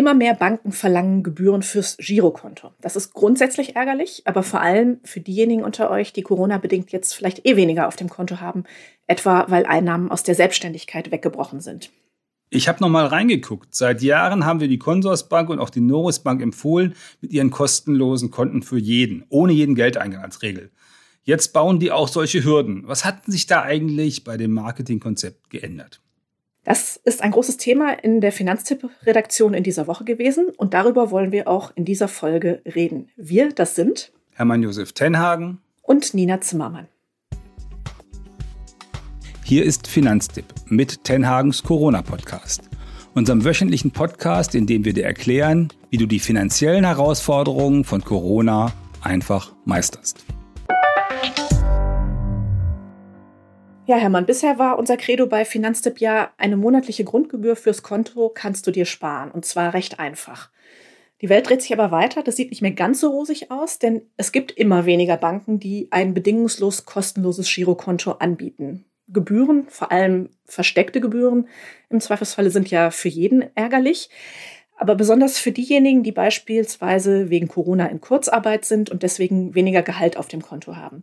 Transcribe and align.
Immer 0.00 0.14
mehr 0.14 0.32
Banken 0.32 0.72
verlangen 0.72 1.22
Gebühren 1.22 1.60
fürs 1.60 1.98
Girokonto. 1.98 2.70
Das 2.80 2.96
ist 2.96 3.12
grundsätzlich 3.12 3.76
ärgerlich, 3.76 4.22
aber 4.24 4.42
vor 4.42 4.62
allem 4.62 4.98
für 5.04 5.20
diejenigen 5.20 5.62
unter 5.62 5.90
euch, 5.90 6.14
die 6.14 6.22
Corona-bedingt 6.22 6.90
jetzt 6.90 7.12
vielleicht 7.12 7.46
eh 7.46 7.54
weniger 7.54 7.86
auf 7.86 7.96
dem 7.96 8.08
Konto 8.08 8.40
haben, 8.40 8.64
etwa 9.06 9.50
weil 9.50 9.66
Einnahmen 9.66 10.10
aus 10.10 10.22
der 10.22 10.34
Selbstständigkeit 10.34 11.10
weggebrochen 11.10 11.60
sind. 11.60 11.90
Ich 12.48 12.66
habe 12.66 12.80
noch 12.80 12.88
mal 12.88 13.04
reingeguckt. 13.04 13.74
Seit 13.74 14.00
Jahren 14.00 14.46
haben 14.46 14.60
wir 14.60 14.68
die 14.68 14.78
Consorsbank 14.78 15.50
und 15.50 15.58
auch 15.58 15.68
die 15.68 15.82
Norris 15.82 16.20
Bank 16.20 16.40
empfohlen 16.40 16.94
mit 17.20 17.34
ihren 17.34 17.50
kostenlosen 17.50 18.30
Konten 18.30 18.62
für 18.62 18.78
jeden, 18.78 19.26
ohne 19.28 19.52
jeden 19.52 19.74
Geldeingang 19.74 20.22
als 20.22 20.40
Regel. 20.40 20.70
Jetzt 21.24 21.52
bauen 21.52 21.78
die 21.78 21.92
auch 21.92 22.08
solche 22.08 22.42
Hürden. 22.42 22.88
Was 22.88 23.04
hat 23.04 23.26
sich 23.26 23.46
da 23.46 23.60
eigentlich 23.64 24.24
bei 24.24 24.38
dem 24.38 24.52
Marketingkonzept 24.52 25.50
geändert? 25.50 26.00
Das 26.64 27.00
ist 27.04 27.22
ein 27.22 27.30
großes 27.30 27.56
Thema 27.56 27.92
in 27.92 28.20
der 28.20 28.32
Finanztipp-Redaktion 28.32 29.54
in 29.54 29.62
dieser 29.62 29.86
Woche 29.86 30.04
gewesen 30.04 30.48
und 30.58 30.74
darüber 30.74 31.10
wollen 31.10 31.32
wir 31.32 31.48
auch 31.48 31.72
in 31.74 31.86
dieser 31.86 32.06
Folge 32.06 32.60
reden. 32.66 33.08
Wir, 33.16 33.50
das 33.50 33.74
sind 33.74 34.12
Hermann 34.32 34.62
Josef 34.62 34.92
Tenhagen 34.92 35.60
und 35.80 36.12
Nina 36.12 36.40
Zimmermann. 36.42 36.88
Hier 39.42 39.64
ist 39.64 39.88
Finanztipp 39.88 40.44
mit 40.66 41.02
Tenhagens 41.04 41.62
Corona-Podcast, 41.62 42.68
unserem 43.14 43.42
wöchentlichen 43.42 43.90
Podcast, 43.90 44.54
in 44.54 44.66
dem 44.66 44.84
wir 44.84 44.92
dir 44.92 45.06
erklären, 45.06 45.68
wie 45.88 45.96
du 45.96 46.06
die 46.06 46.20
finanziellen 46.20 46.84
Herausforderungen 46.84 47.84
von 47.84 48.04
Corona 48.04 48.72
einfach 49.00 49.54
meisterst. 49.64 50.24
Ja, 53.90 53.96
Hermann, 53.96 54.24
bisher 54.24 54.60
war 54.60 54.78
unser 54.78 54.96
Credo 54.96 55.26
bei 55.26 55.44
Finanztipp 55.44 55.98
ja, 55.98 56.30
eine 56.36 56.56
monatliche 56.56 57.02
Grundgebühr 57.02 57.56
fürs 57.56 57.82
Konto 57.82 58.28
kannst 58.28 58.64
du 58.68 58.70
dir 58.70 58.84
sparen. 58.84 59.32
Und 59.32 59.44
zwar 59.44 59.74
recht 59.74 59.98
einfach. 59.98 60.48
Die 61.20 61.28
Welt 61.28 61.48
dreht 61.48 61.60
sich 61.60 61.72
aber 61.72 61.90
weiter. 61.90 62.22
Das 62.22 62.36
sieht 62.36 62.50
nicht 62.50 62.62
mehr 62.62 62.70
ganz 62.70 63.00
so 63.00 63.10
rosig 63.10 63.50
aus, 63.50 63.80
denn 63.80 64.02
es 64.16 64.30
gibt 64.30 64.52
immer 64.52 64.86
weniger 64.86 65.16
Banken, 65.16 65.58
die 65.58 65.88
ein 65.90 66.14
bedingungslos 66.14 66.84
kostenloses 66.84 67.52
Girokonto 67.52 68.12
anbieten. 68.12 68.84
Gebühren, 69.08 69.66
vor 69.68 69.90
allem 69.90 70.28
versteckte 70.44 71.00
Gebühren, 71.00 71.48
im 71.88 72.00
Zweifelsfalle 72.00 72.50
sind 72.50 72.70
ja 72.70 72.92
für 72.92 73.08
jeden 73.08 73.44
ärgerlich. 73.56 74.08
Aber 74.76 74.94
besonders 74.94 75.40
für 75.40 75.50
diejenigen, 75.50 76.04
die 76.04 76.12
beispielsweise 76.12 77.28
wegen 77.28 77.48
Corona 77.48 77.86
in 77.86 78.00
Kurzarbeit 78.00 78.64
sind 78.64 78.88
und 78.88 79.02
deswegen 79.02 79.56
weniger 79.56 79.82
Gehalt 79.82 80.16
auf 80.16 80.28
dem 80.28 80.42
Konto 80.42 80.76
haben. 80.76 81.02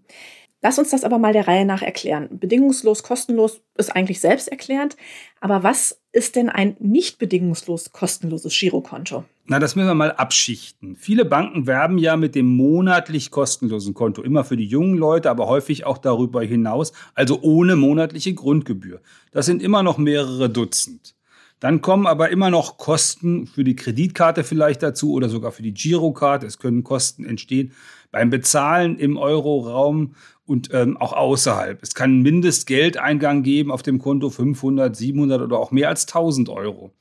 Lass 0.68 0.78
uns 0.78 0.90
das 0.90 1.06
aber 1.06 1.18
mal 1.18 1.32
der 1.32 1.48
Reihe 1.48 1.66
nach 1.66 1.82
erklären. 1.82 2.28
Bedingungslos, 2.30 3.02
kostenlos 3.02 3.62
ist 3.78 3.96
eigentlich 3.96 4.20
selbsterklärend. 4.20 4.98
Aber 5.40 5.64
was 5.64 6.02
ist 6.12 6.36
denn 6.36 6.50
ein 6.50 6.76
nicht 6.82 7.20
bedingungslos 7.20 7.94
kostenloses 7.94 8.54
Girokonto? 8.54 9.24
Na, 9.46 9.60
das 9.60 9.78
müssen 9.78 9.88
wir 9.88 9.94
mal 9.94 10.12
abschichten. 10.12 10.98
Viele 10.98 11.24
Banken 11.24 11.68
werben 11.68 11.98
ja 11.98 12.18
mit 12.18 12.36
dem 12.36 12.48
monatlich 12.48 13.32
kostenlosen 13.32 13.94
Konto, 13.94 14.22
immer 14.22 14.44
für 14.44 14.58
die 14.58 14.66
jungen 14.66 14.98
Leute, 14.98 15.30
aber 15.30 15.48
häufig 15.48 15.86
auch 15.86 16.00
darüber 16.00 16.44
hinaus, 16.44 16.92
also 17.16 17.40
ohne 17.44 17.78
monatliche 17.78 18.34
Grundgebühr. 18.34 19.00
Das 19.32 19.46
sind 19.46 19.62
immer 19.62 19.84
noch 19.84 19.98
mehrere 19.98 20.50
Dutzend. 20.50 21.16
Dann 21.60 21.82
kommen 21.82 22.06
aber 22.06 22.30
immer 22.30 22.52
noch 22.52 22.78
Kosten 22.78 23.48
für 23.48 23.64
die 23.64 23.76
Kreditkarte 23.76 24.44
vielleicht 24.44 24.84
dazu 24.84 25.14
oder 25.14 25.28
sogar 25.28 25.52
für 25.52 25.64
die 25.64 25.74
Girokarte. 25.74 26.46
Es 26.46 26.60
können 26.60 26.84
Kosten 26.84 27.26
entstehen 27.26 27.72
beim 28.12 28.30
Bezahlen 28.30 28.98
im 28.98 29.18
Euroraum 29.18 30.14
und 30.46 30.70
ähm, 30.74 30.98
auch 30.98 31.14
außerhalb. 31.14 31.82
Es 31.82 31.96
kann 31.96 32.22
Mindestgeldeingang 32.22 33.44
geben 33.44 33.72
auf 33.72 33.82
dem 33.82 34.00
Konto 34.00 34.30
500, 34.30 34.96
700 34.96 35.42
oder 35.42 35.58
auch 35.58 35.72
mehr 35.72 35.90
als 35.90 36.08
1000 36.08 36.50
Euro. 36.50 36.94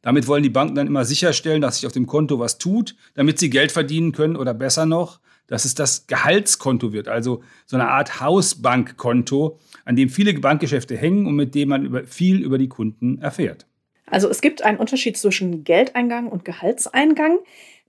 Damit 0.00 0.26
wollen 0.26 0.42
die 0.42 0.50
Banken 0.50 0.74
dann 0.74 0.86
immer 0.86 1.04
sicherstellen, 1.04 1.60
dass 1.60 1.76
sich 1.76 1.86
auf 1.86 1.92
dem 1.92 2.06
Konto 2.06 2.38
was 2.38 2.58
tut, 2.58 2.94
damit 3.14 3.38
sie 3.38 3.50
Geld 3.50 3.72
verdienen 3.72 4.12
können 4.12 4.36
oder 4.36 4.54
besser 4.54 4.86
noch, 4.86 5.18
dass 5.46 5.64
es 5.64 5.74
das 5.74 6.06
Gehaltskonto 6.06 6.92
wird, 6.92 7.08
also 7.08 7.42
so 7.66 7.76
eine 7.76 7.88
Art 7.88 8.20
Hausbankkonto, 8.20 9.58
an 9.84 9.96
dem 9.96 10.08
viele 10.08 10.32
Bankgeschäfte 10.34 10.96
hängen 10.96 11.26
und 11.26 11.34
mit 11.36 11.54
dem 11.54 11.68
man 11.70 11.84
über, 11.84 12.04
viel 12.04 12.42
über 12.42 12.58
die 12.58 12.68
Kunden 12.68 13.18
erfährt. 13.18 13.66
Also 14.10 14.28
es 14.28 14.40
gibt 14.40 14.62
einen 14.62 14.78
Unterschied 14.78 15.16
zwischen 15.16 15.64
Geldeingang 15.64 16.28
und 16.28 16.44
Gehaltseingang. 16.44 17.38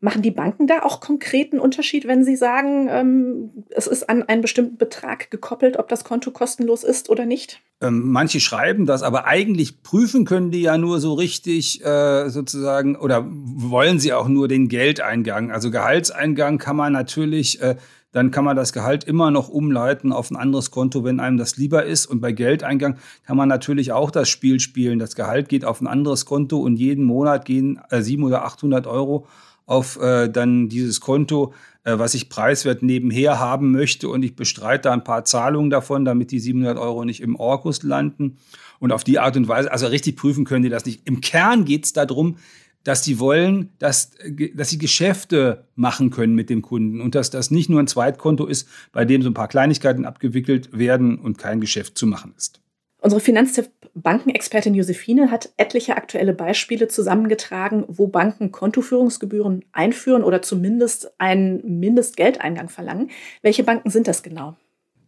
Machen 0.02 0.22
die 0.22 0.32
Banken 0.32 0.68
da 0.68 0.84
auch 0.84 1.00
konkreten 1.00 1.58
Unterschied, 1.58 2.06
wenn 2.06 2.24
sie 2.24 2.36
sagen, 2.36 2.88
ähm, 2.90 3.66
es 3.70 3.88
ist 3.88 4.10
an 4.10 4.24
einen 4.24 4.42
bestimmten 4.42 4.78
Betrag 4.78 5.32
gekoppelt, 5.32 5.78
ob 5.78 5.88
das 5.88 6.04
Konto 6.04 6.32
kostenlos 6.32 6.84
ist 6.84 7.10
oder 7.10 7.26
nicht? 7.26 7.62
Ähm, 7.82 8.12
manche 8.12 8.40
schreiben 8.40 8.86
das, 8.86 9.04
aber 9.04 9.26
eigentlich 9.26 9.84
prüfen 9.84 10.26
können 10.26 10.52
die 10.52 10.62
ja 10.62 10.78
nur 10.78 11.00
so 11.00 11.14
richtig 11.14 11.84
äh, 11.84 12.30
sozusagen 12.30 12.96
oder 12.98 13.26
wollen 13.28 14.00
sie 14.00 14.14
auch 14.14 14.28
nur 14.28 14.48
den 14.48 14.68
Geldeingang. 14.68 15.52
Also 15.52 15.72
Gehaltseingang 15.72 16.58
kann 16.58 16.76
man 16.76 16.94
natürlich 16.94 17.62
äh, 17.62 17.76
dann 18.16 18.32
kann 18.32 18.46
man 18.46 18.56
das 18.56 18.72
Gehalt 18.72 19.04
immer 19.04 19.30
noch 19.30 19.50
umleiten 19.50 20.14
auf 20.14 20.32
ein 20.32 20.38
anderes 20.38 20.72
Konto, 20.72 21.04
wenn 21.04 21.20
einem 21.20 21.36
das 21.36 21.58
lieber 21.58 21.84
ist. 21.84 22.06
Und 22.06 22.22
bei 22.22 22.32
Geldeingang 22.32 22.96
kann 23.26 23.36
man 23.36 23.50
natürlich 23.50 23.92
auch 23.92 24.10
das 24.10 24.30
Spiel 24.30 24.62
spielen. 24.62 25.00
Das 25.00 25.18
Gehalt 25.18 25.50
geht 25.50 25.66
auf 25.66 25.82
ein 25.82 25.88
anderes 25.88 26.26
Konto 26.26 26.60
und 26.60 26.78
jeden 26.78 27.04
Monat 27.04 27.44
gehen 27.44 27.78
äh, 27.90 28.02
700 28.02 28.40
oder 28.40 28.48
800 28.48 28.88
Euro 28.88 29.28
auf 29.66 30.00
äh, 30.00 30.30
dann 30.30 30.70
dieses 30.70 31.02
Konto, 31.02 31.54
äh, 31.84 32.00
was 32.00 32.14
ich 32.14 32.30
preiswert 32.30 32.84
nebenher 32.84 33.38
haben 33.42 33.74
möchte 33.74 34.08
und 34.08 34.24
ich 34.24 34.38
bestreite 34.38 34.84
da 34.84 34.94
ein 34.94 35.04
paar 35.04 35.26
Zahlungen 35.26 35.70
davon, 35.70 36.06
damit 36.06 36.32
die 36.32 36.40
700 36.40 36.78
Euro 36.78 37.04
nicht 37.04 37.20
im 37.20 37.36
Orkus 37.36 37.84
landen. 37.84 38.38
Und 38.80 38.94
auf 38.94 39.04
die 39.04 39.20
Art 39.20 39.36
und 39.36 39.50
Weise, 39.50 39.70
also 39.70 39.88
richtig 39.88 40.16
prüfen 40.16 40.46
können 40.46 40.64
die 40.64 40.70
das 40.70 40.86
nicht. 40.86 41.02
Im 41.04 41.20
Kern 41.20 41.66
geht 41.66 41.84
es 41.84 41.92
darum, 41.92 42.38
dass 42.86 43.02
die 43.02 43.20
wollen, 43.20 43.72
dass, 43.80 44.12
dass 44.54 44.70
sie 44.70 44.78
Geschäfte 44.78 45.66
machen 45.76 46.12
können 46.12 46.36
mit 46.36 46.50
dem 46.50 46.62
Kunden 46.62 47.02
und 47.02 47.16
dass 47.16 47.30
das 47.32 47.52
nicht 47.52 47.70
nur 47.70 47.82
ein 47.82 47.88
Zweitkonto 47.88 48.46
ist, 48.46 48.70
bei 48.94 49.04
dem 49.04 49.22
so 49.22 49.30
ein 49.30 49.34
paar 49.34 49.50
Kleinigkeiten 49.50 50.06
abgewickelt 50.06 50.70
werden 50.72 51.18
und 51.20 51.38
kein 51.38 51.60
Geschäft 51.60 51.98
zu 51.98 52.06
machen 52.08 52.34
ist. 52.38 52.62
Unsere 53.02 53.22
Finanztipp-Bankenexpertin 53.22 54.74
Josephine 54.74 55.30
hat 55.30 55.52
etliche 55.58 55.98
aktuelle 55.98 56.34
Beispiele 56.34 56.88
zusammengetragen, 56.88 57.86
wo 57.88 58.08
Banken 58.08 58.52
Kontoführungsgebühren 58.52 59.66
einführen 59.72 60.24
oder 60.24 60.42
zumindest 60.42 61.12
einen 61.20 61.80
Mindestgeldeingang 61.80 62.70
verlangen. 62.70 63.10
Welche 63.42 63.64
Banken 63.64 63.90
sind 63.90 64.08
das 64.08 64.24
genau? 64.24 64.56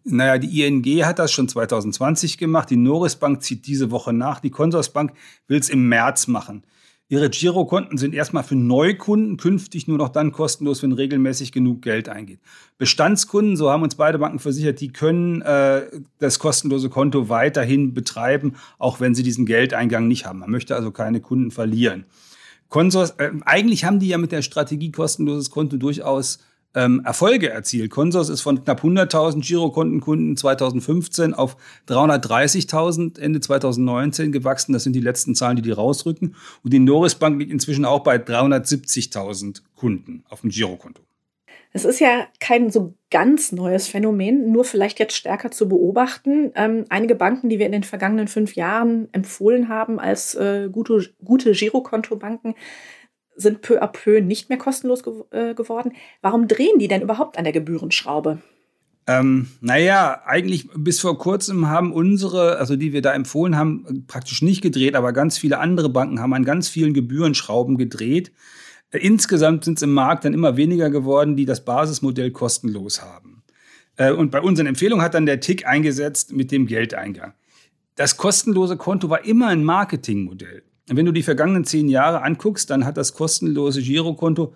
Naja, 0.04 0.38
die 0.38 0.64
ING 0.64 1.06
hat 1.06 1.20
das 1.20 1.32
schon 1.32 1.50
2020 1.50 2.38
gemacht, 2.38 2.70
die 2.70 2.78
Noris 2.78 3.18
Bank 3.18 3.44
zieht 3.44 3.68
diese 3.68 3.92
Woche 3.92 4.14
nach, 4.14 4.40
die 4.40 4.52
Consorsbank 4.52 5.14
will 5.48 5.60
es 5.60 5.70
im 5.70 5.90
März 5.90 6.28
machen. 6.28 6.64
Ihre 7.10 7.30
Girokonten 7.30 7.98
sind 7.98 8.14
erstmal 8.14 8.44
für 8.44 8.58
Neukunden 8.58 9.38
künftig 9.38 9.88
nur 9.88 9.98
noch 9.98 10.10
dann 10.10 10.34
kostenlos, 10.34 10.84
wenn 10.84 10.92
regelmäßig 10.92 11.54
genug 11.54 11.82
Geld 11.82 12.10
eingeht. 12.10 12.40
Bestandskunden, 12.78 13.56
so 13.56 13.72
haben 13.72 13.84
uns 13.84 13.96
beide 13.96 14.20
Banken 14.20 14.40
versichert, 14.40 14.82
die 14.82 14.90
können 14.90 15.42
äh, 15.42 15.84
das 16.20 16.40
kostenlose 16.40 16.90
Konto 16.90 17.30
weiterhin 17.30 17.94
betreiben, 17.94 18.56
auch 18.78 19.00
wenn 19.00 19.16
sie 19.16 19.24
diesen 19.24 19.46
Geldeingang 19.46 20.10
nicht 20.10 20.26
haben. 20.26 20.40
Man 20.40 20.52
möchte 20.52 20.76
also 20.76 20.92
keine 20.92 21.22
Kunden 21.22 21.50
verlieren. 21.52 22.06
Konsors, 22.68 23.12
äh, 23.12 23.32
eigentlich 23.46 23.86
haben 23.86 24.00
die 24.00 24.10
ja 24.10 24.18
mit 24.18 24.34
der 24.34 24.42
Strategie 24.42 24.92
kostenloses 24.92 25.50
Konto 25.50 25.78
durchaus 25.78 26.40
ähm, 26.76 27.02
Erfolge 27.04 27.50
erzielt. 27.50 27.92
Consors 27.92 28.30
ist 28.30 28.42
von 28.42 28.64
knapp 28.64 28.84
100.000 28.84 29.46
Girokontenkunden 29.46 30.38
2015 30.38 31.34
auf 31.34 31.58
330.000 31.88 33.20
Ende 33.20 33.40
2019 33.40 34.32
gewachsen. 34.32 34.74
Das 34.74 34.84
sind 34.84 34.94
die 34.94 35.02
letzten 35.02 35.36
Zahlen, 35.36 35.56
die 35.56 35.62
die 35.62 35.72
rausrücken. 35.72 36.36
Und 36.64 36.74
die 36.74 36.80
Norris 36.80 37.16
Bank 37.16 37.40
liegt 37.40 37.52
inzwischen 37.52 37.86
auch 37.86 38.04
bei 38.04 38.18
370.000 38.18 39.62
Kunden 39.76 40.24
auf 40.30 40.42
dem 40.42 40.50
Girokonto. 40.50 41.02
Es 41.74 41.86
ist 41.86 42.00
ja 42.00 42.28
kein 42.40 42.72
so 42.72 42.96
ganz 43.12 43.52
neues 43.52 43.88
Phänomen, 43.88 44.52
nur 44.52 44.64
vielleicht 44.64 45.00
jetzt 45.00 45.16
stärker 45.16 45.52
zu 45.52 45.68
beobachten. 45.70 46.52
Ähm, 46.56 46.86
einige 46.90 47.14
Banken, 47.14 47.50
die 47.50 47.60
wir 47.60 47.66
in 47.66 47.72
den 47.72 47.84
vergangenen 47.84 48.28
fünf 48.28 48.56
Jahren 48.56 49.10
empfohlen 49.12 49.70
haben 49.70 50.00
als 50.00 50.34
äh, 50.36 50.70
gute, 50.72 51.10
gute 51.24 51.52
Girokontobanken, 51.52 52.56
sind 53.38 53.62
peu 53.62 53.82
à 53.82 53.88
peu 53.88 54.20
nicht 54.20 54.50
mehr 54.50 54.58
kostenlos 54.58 55.04
ge 55.04 55.14
äh, 55.32 55.54
geworden. 55.54 55.94
Warum 56.22 56.48
drehen 56.48 56.80
die 56.80 56.88
denn 56.88 57.02
überhaupt 57.02 57.38
an 57.38 57.44
der 57.44 57.54
Gebührenschraube? 57.54 58.40
Ähm, 59.10 59.48
naja, 59.62 60.22
eigentlich 60.26 60.68
bis 60.76 61.00
vor 61.00 61.18
kurzem 61.18 61.70
haben 61.70 61.94
unsere, 61.94 62.58
also 62.58 62.76
die 62.76 62.92
wir 62.92 63.02
da 63.02 63.14
empfohlen 63.14 63.56
haben, 63.56 64.04
praktisch 64.06 64.42
nicht 64.42 64.62
gedreht, 64.62 64.96
aber 64.96 65.14
ganz 65.14 65.38
viele 65.38 65.60
andere 65.60 65.88
Banken 65.90 66.20
haben 66.20 66.34
an 66.34 66.44
ganz 66.44 66.68
vielen 66.68 66.94
Gebührenschrauben 66.94 67.78
gedreht. 67.78 68.34
Äh, 68.92 69.00
insgesamt 69.00 69.64
sind 69.64 69.78
es 69.78 69.84
im 69.84 69.94
Markt 69.94 70.26
dann 70.26 70.34
immer 70.34 70.58
weniger 70.58 70.90
geworden, 70.90 71.38
die 71.38 71.46
das 71.46 71.64
Basismodell 71.64 72.32
kostenlos 72.32 73.02
haben. 73.02 73.44
Äh, 73.96 74.12
und 74.12 74.30
bei 74.30 74.42
unseren 74.42 74.68
Empfehlungen 74.68 75.04
hat 75.04 75.14
dann 75.14 75.26
der 75.26 75.40
Tick 75.40 75.66
eingesetzt 75.66 76.34
mit 76.34 76.52
dem 76.52 76.68
Geldeingang. 76.68 77.34
Das 77.96 78.18
kostenlose 78.18 78.76
Konto 78.76 79.10
war 79.10 79.26
immer 79.26 79.48
ein 79.48 79.64
Marketingmodell. 79.64 80.64
Wenn 80.90 81.06
du 81.06 81.12
die 81.12 81.24
vergangenen 81.24 81.66
zehn 81.66 81.90
Jahre 81.90 82.22
anguckst, 82.24 82.70
dann 82.70 82.86
hat 82.86 82.98
das 82.98 83.14
kostenlose 83.14 83.82
Girokonto 83.82 84.56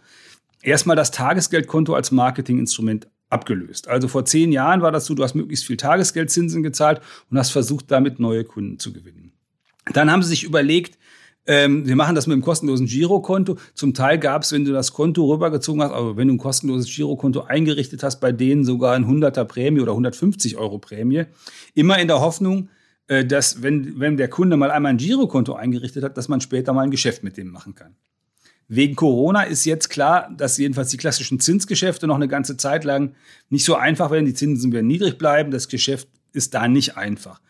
erstmal 0.62 0.96
das 0.96 1.12
Tagesgeldkonto 1.12 1.94
als 1.94 2.12
Marketinginstrument 2.12 3.08
abgelöst. 3.30 3.88
Also 3.88 4.08
vor 4.08 4.26
zehn 4.26 4.52
Jahren 4.52 4.82
war 4.82 4.92
das 4.92 5.06
so, 5.06 5.14
du 5.14 5.24
hast 5.24 5.36
möglichst 5.36 5.66
viel 5.66 5.78
Tagesgeldzinsen 5.78 6.64
gezahlt 6.64 7.02
und 7.30 7.38
hast 7.38 7.52
versucht, 7.52 7.92
damit 7.92 8.20
neue 8.20 8.44
Kunden 8.44 8.80
zu 8.80 8.94
gewinnen. 8.94 9.32
Dann 9.94 10.12
haben 10.12 10.24
sie 10.24 10.30
sich 10.30 10.44
überlegt, 10.44 10.98
Ähm, 11.48 11.88
wir 11.88 11.96
machen 11.96 12.14
das 12.14 12.28
mit 12.28 12.36
einem 12.36 12.44
kostenlosen 12.44 12.86
Girokonto. 12.86 13.58
Zum 13.74 13.96
Teil 13.96 14.20
gab 14.20 14.44
es, 14.44 14.52
wenn 14.52 14.64
du 14.64 14.72
das 14.72 14.94
Konto 14.94 15.26
rübergezogen 15.26 15.82
hast, 15.82 15.92
also 15.92 16.16
wenn 16.16 16.28
du 16.28 16.36
ein 16.36 16.38
kostenloses 16.38 16.94
Girokonto 16.96 17.42
eingerichtet 17.42 18.04
hast, 18.04 18.20
bei 18.20 18.32
denen 18.32 18.64
sogar 18.64 18.94
ein 18.94 19.06
100er 19.06 19.46
Prämie 19.46 19.82
oder 19.82 19.94
150 19.94 20.58
Euro 20.58 20.78
Prämie. 20.78 21.24
Immer 21.74 21.98
in 21.98 22.08
der 22.08 22.22
Hoffnung, 22.22 22.70
dass 23.08 23.62
wenn, 23.62 24.00
wenn 24.00 24.18
der 24.18 24.30
Kunde 24.30 24.58
mal 24.58 24.72
einmal 24.72 24.92
ein 24.92 24.98
Girokonto 24.98 25.54
eingerichtet 25.54 26.04
hat, 26.04 26.18
dass 26.18 26.30
man 26.30 26.42
später 26.42 26.74
mal 26.74 26.84
ein 26.84 26.92
Geschäft 26.92 27.24
mit 27.24 27.38
dem 27.38 27.50
machen 27.50 27.76
kann. 27.76 27.96
Wegen 28.74 28.96
Corona 28.96 29.44
ist 29.44 29.66
jetzt 29.66 29.90
klar, 29.90 30.34
dass 30.38 30.58
jedenfalls 30.58 30.92
die 30.92 30.98
klassischen 30.98 31.42
Zinsgeschäfte 31.42 32.08
noch 32.08 32.16
eine 32.16 32.30
ganze 32.30 32.56
Zeit 32.56 32.86
lang 32.86 33.16
nicht 33.50 33.66
so 33.66 33.76
einfach 33.76 34.12
werden. 34.12 34.26
Die 34.26 34.34
Zinsen 34.34 34.72
werden 34.72 34.88
niedrig 34.88 35.18
bleiben. 35.18 35.52
Das 35.52 35.68
Geschäft 35.68 36.08
ist 36.32 36.54
da 36.54 36.70
nicht 36.70 36.96
einfach. 36.96 37.42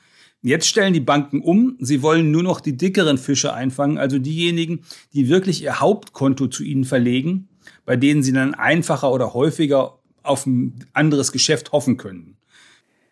Jetzt 0.41 0.65
stellen 0.65 0.93
die 0.93 0.99
Banken 0.99 1.41
um. 1.41 1.77
Sie 1.79 2.01
wollen 2.01 2.31
nur 2.31 2.41
noch 2.41 2.59
die 2.59 2.75
dickeren 2.75 3.19
Fische 3.19 3.53
einfangen, 3.53 3.99
also 3.99 4.17
diejenigen, 4.17 4.81
die 5.13 5.29
wirklich 5.29 5.61
ihr 5.61 5.79
Hauptkonto 5.79 6.47
zu 6.47 6.63
ihnen 6.63 6.85
verlegen, 6.85 7.47
bei 7.85 7.95
denen 7.95 8.23
sie 8.23 8.33
dann 8.33 8.55
einfacher 8.55 9.11
oder 9.11 9.35
häufiger 9.35 9.99
auf 10.23 10.47
ein 10.47 10.85
anderes 10.93 11.31
Geschäft 11.31 11.71
hoffen 11.71 11.97
können. 11.97 12.37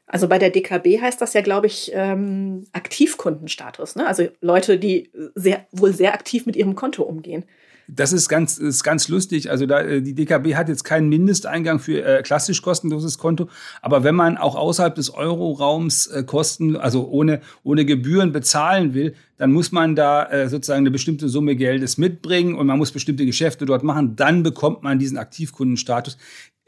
Also 0.10 0.28
bei 0.28 0.40
der 0.40 0.50
DKB 0.50 1.00
heißt 1.00 1.22
das 1.22 1.34
ja, 1.34 1.42
glaube 1.42 1.68
ich, 1.68 1.92
ähm, 1.94 2.66
Aktivkundenstatus. 2.74 3.96
Ne? 3.96 4.08
Also 4.08 4.28
Leute, 4.42 4.80
die 4.80 5.12
sehr, 5.36 5.68
wohl 5.72 5.94
sehr 5.94 6.16
aktiv 6.16 6.48
mit 6.48 6.56
ihrem 6.56 6.74
Konto 6.76 7.04
umgehen. 7.04 7.46
Das 7.88 8.12
ist 8.12 8.28
ganz, 8.28 8.58
ist 8.58 8.84
ganz 8.84 9.08
lustig. 9.08 9.50
Also 9.52 9.68
da, 9.68 9.82
äh, 9.82 10.02
die 10.02 10.16
DKB 10.16 10.56
hat 10.56 10.68
jetzt 10.68 10.84
keinen 10.84 11.10
Mindesteingang 11.10 11.80
für 11.80 12.04
äh, 12.04 12.24
klassisch 12.24 12.62
kostenloses 12.62 13.20
Konto. 13.20 13.50
Aber 13.82 14.04
wenn 14.04 14.16
man 14.16 14.38
auch 14.38 14.56
außerhalb 14.56 14.96
des 14.96 15.14
Euroraums 15.14 16.08
äh, 16.08 16.24
Kosten, 16.24 16.76
also 16.76 17.08
ohne, 17.08 17.42
ohne 17.64 17.86
Gebühren 17.86 18.32
bezahlen 18.32 18.96
will, 18.96 19.14
dann 19.40 19.52
muss 19.54 19.72
man 19.72 19.96
da 19.96 20.26
äh, 20.26 20.50
sozusagen 20.50 20.80
eine 20.80 20.92
bestimmte 20.92 21.30
Summe 21.30 21.56
Geldes 21.56 21.98
mitbringen 21.98 22.54
und 22.56 22.68
man 22.68 22.78
muss 22.78 22.92
bestimmte 22.92 23.26
Geschäfte 23.26 23.66
dort 23.66 23.84
machen. 23.84 24.16
Dann 24.16 24.44
bekommt 24.44 24.84
man 24.84 25.00
diesen 25.00 25.18
Aktivkundenstatus 25.18 26.18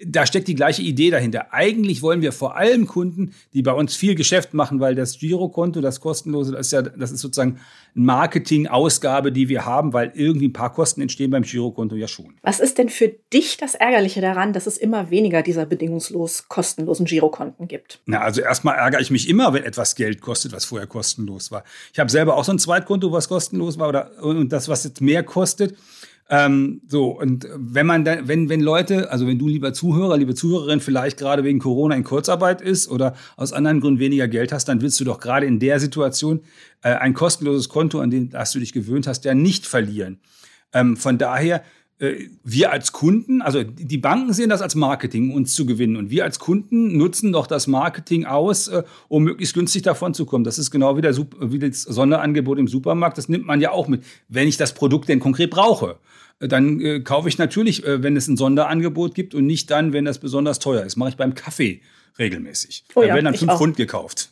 da 0.05 0.25
steckt 0.25 0.47
die 0.47 0.55
gleiche 0.55 0.81
Idee 0.81 1.09
dahinter. 1.09 1.53
Eigentlich 1.53 2.01
wollen 2.01 2.21
wir 2.21 2.31
vor 2.31 2.55
allem 2.55 2.87
Kunden, 2.87 3.33
die 3.53 3.61
bei 3.61 3.73
uns 3.73 3.95
viel 3.95 4.15
Geschäft 4.15 4.53
machen, 4.53 4.79
weil 4.79 4.95
das 4.95 5.19
Girokonto, 5.19 5.81
das 5.81 5.99
kostenlose, 5.99 6.51
das 6.51 6.67
ist 6.67 6.71
ja, 6.71 6.81
das 6.81 7.11
ist 7.11 7.21
sozusagen 7.21 7.59
eine 7.95 8.05
Marketing-Ausgabe, 8.05 9.31
die 9.31 9.49
wir 9.49 9.65
haben, 9.65 9.93
weil 9.93 10.11
irgendwie 10.15 10.47
ein 10.47 10.53
paar 10.53 10.73
Kosten 10.73 11.01
entstehen 11.01 11.31
beim 11.31 11.43
Girokonto 11.43 11.95
ja 11.95 12.07
schon. 12.07 12.35
Was 12.41 12.59
ist 12.59 12.77
denn 12.77 12.89
für 12.89 13.09
dich 13.33 13.57
das 13.57 13.75
Ärgerliche 13.75 14.21
daran, 14.21 14.53
dass 14.53 14.65
es 14.65 14.77
immer 14.77 15.11
weniger 15.11 15.41
dieser 15.41 15.65
bedingungslos 15.65 16.47
kostenlosen 16.47 17.05
Girokonten 17.05 17.67
gibt? 17.67 17.99
Na, 18.05 18.21
also 18.21 18.41
erstmal 18.41 18.75
ärgere 18.75 19.01
ich 19.01 19.11
mich 19.11 19.29
immer, 19.29 19.53
wenn 19.53 19.63
etwas 19.63 19.95
Geld 19.95 20.21
kostet, 20.21 20.51
was 20.53 20.65
vorher 20.65 20.87
kostenlos 20.87 21.51
war. 21.51 21.63
Ich 21.93 21.99
habe 21.99 22.09
selber 22.09 22.37
auch 22.37 22.43
so 22.43 22.51
ein 22.51 22.59
Zweitkonto, 22.61 23.11
was 23.11 23.27
kostenlos 23.27 23.77
war, 23.77 23.89
oder 23.89 24.11
und 24.21 24.51
das, 24.51 24.69
was 24.69 24.83
jetzt 24.83 25.01
mehr 25.01 25.23
kostet. 25.23 25.75
Ähm, 26.33 26.81
so, 26.87 27.07
und 27.19 27.45
wenn 27.57 27.85
man 27.85 28.05
dann, 28.05 28.25
wenn, 28.29 28.47
wenn 28.47 28.61
Leute, 28.61 29.11
also 29.11 29.27
wenn 29.27 29.37
du 29.37 29.49
lieber 29.49 29.73
Zuhörer, 29.73 30.15
liebe 30.15 30.33
Zuhörerin, 30.33 30.79
vielleicht 30.79 31.19
gerade 31.19 31.43
wegen 31.43 31.59
Corona 31.59 31.93
in 31.93 32.05
Kurzarbeit 32.05 32.61
ist 32.61 32.89
oder 32.89 33.15
aus 33.35 33.51
anderen 33.51 33.81
Gründen 33.81 33.99
weniger 33.99 34.29
Geld 34.29 34.53
hast, 34.53 34.69
dann 34.69 34.81
willst 34.81 34.97
du 35.01 35.03
doch 35.03 35.19
gerade 35.19 35.45
in 35.45 35.59
der 35.59 35.81
Situation 35.81 36.39
äh, 36.83 36.93
ein 36.93 37.13
kostenloses 37.13 37.67
Konto, 37.67 37.99
an 37.99 38.11
dem 38.11 38.29
das 38.29 38.53
du 38.53 38.59
dich 38.59 38.71
gewöhnt 38.71 39.07
hast, 39.07 39.25
ja 39.25 39.33
nicht 39.33 39.67
verlieren. 39.67 40.21
Ähm, 40.71 40.95
von 40.95 41.17
daher, 41.17 41.63
wir 42.43 42.71
als 42.71 42.91
Kunden, 42.93 43.43
also 43.43 43.63
die 43.63 43.97
Banken 43.99 44.33
sehen 44.33 44.49
das 44.49 44.63
als 44.63 44.73
Marketing, 44.73 45.31
uns 45.33 45.53
zu 45.53 45.67
gewinnen. 45.67 45.97
Und 45.97 46.09
wir 46.09 46.23
als 46.23 46.39
Kunden 46.39 46.97
nutzen 46.97 47.31
doch 47.31 47.45
das 47.45 47.67
Marketing 47.67 48.25
aus, 48.25 48.69
äh, 48.69 48.83
um 49.07 49.23
möglichst 49.23 49.53
günstig 49.53 49.83
davon 49.83 50.15
zu 50.15 50.25
kommen. 50.25 50.43
Das 50.43 50.57
ist 50.57 50.71
genau 50.71 50.97
wie, 50.97 51.01
der, 51.01 51.15
wie 51.15 51.59
das 51.59 51.83
Sonderangebot 51.83 52.57
im 52.57 52.67
Supermarkt. 52.67 53.19
Das 53.19 53.29
nimmt 53.29 53.45
man 53.45 53.61
ja 53.61 53.71
auch 53.71 53.87
mit, 53.87 54.03
wenn 54.29 54.47
ich 54.47 54.57
das 54.57 54.73
Produkt 54.73 55.09
denn 55.09 55.19
konkret 55.19 55.51
brauche 55.51 55.97
dann 56.39 56.81
äh, 56.81 57.01
kaufe 57.01 57.29
ich 57.29 57.37
natürlich, 57.37 57.85
äh, 57.85 58.01
wenn 58.01 58.17
es 58.17 58.27
ein 58.27 58.35
Sonderangebot 58.35 59.13
gibt 59.13 59.35
und 59.35 59.45
nicht 59.45 59.69
dann, 59.69 59.93
wenn 59.93 60.05
das 60.05 60.17
besonders 60.17 60.57
teuer 60.57 60.83
ist. 60.83 60.95
Mache 60.95 61.09
ich 61.09 61.15
beim 61.15 61.35
Kaffee 61.35 61.81
regelmäßig. 62.17 62.83
Oh 62.95 63.01
ja, 63.01 63.09
da 63.09 63.13
werden 63.13 63.25
dann 63.25 63.35
fünf 63.35 63.53
Pfund 63.53 63.77
gekauft. 63.77 64.31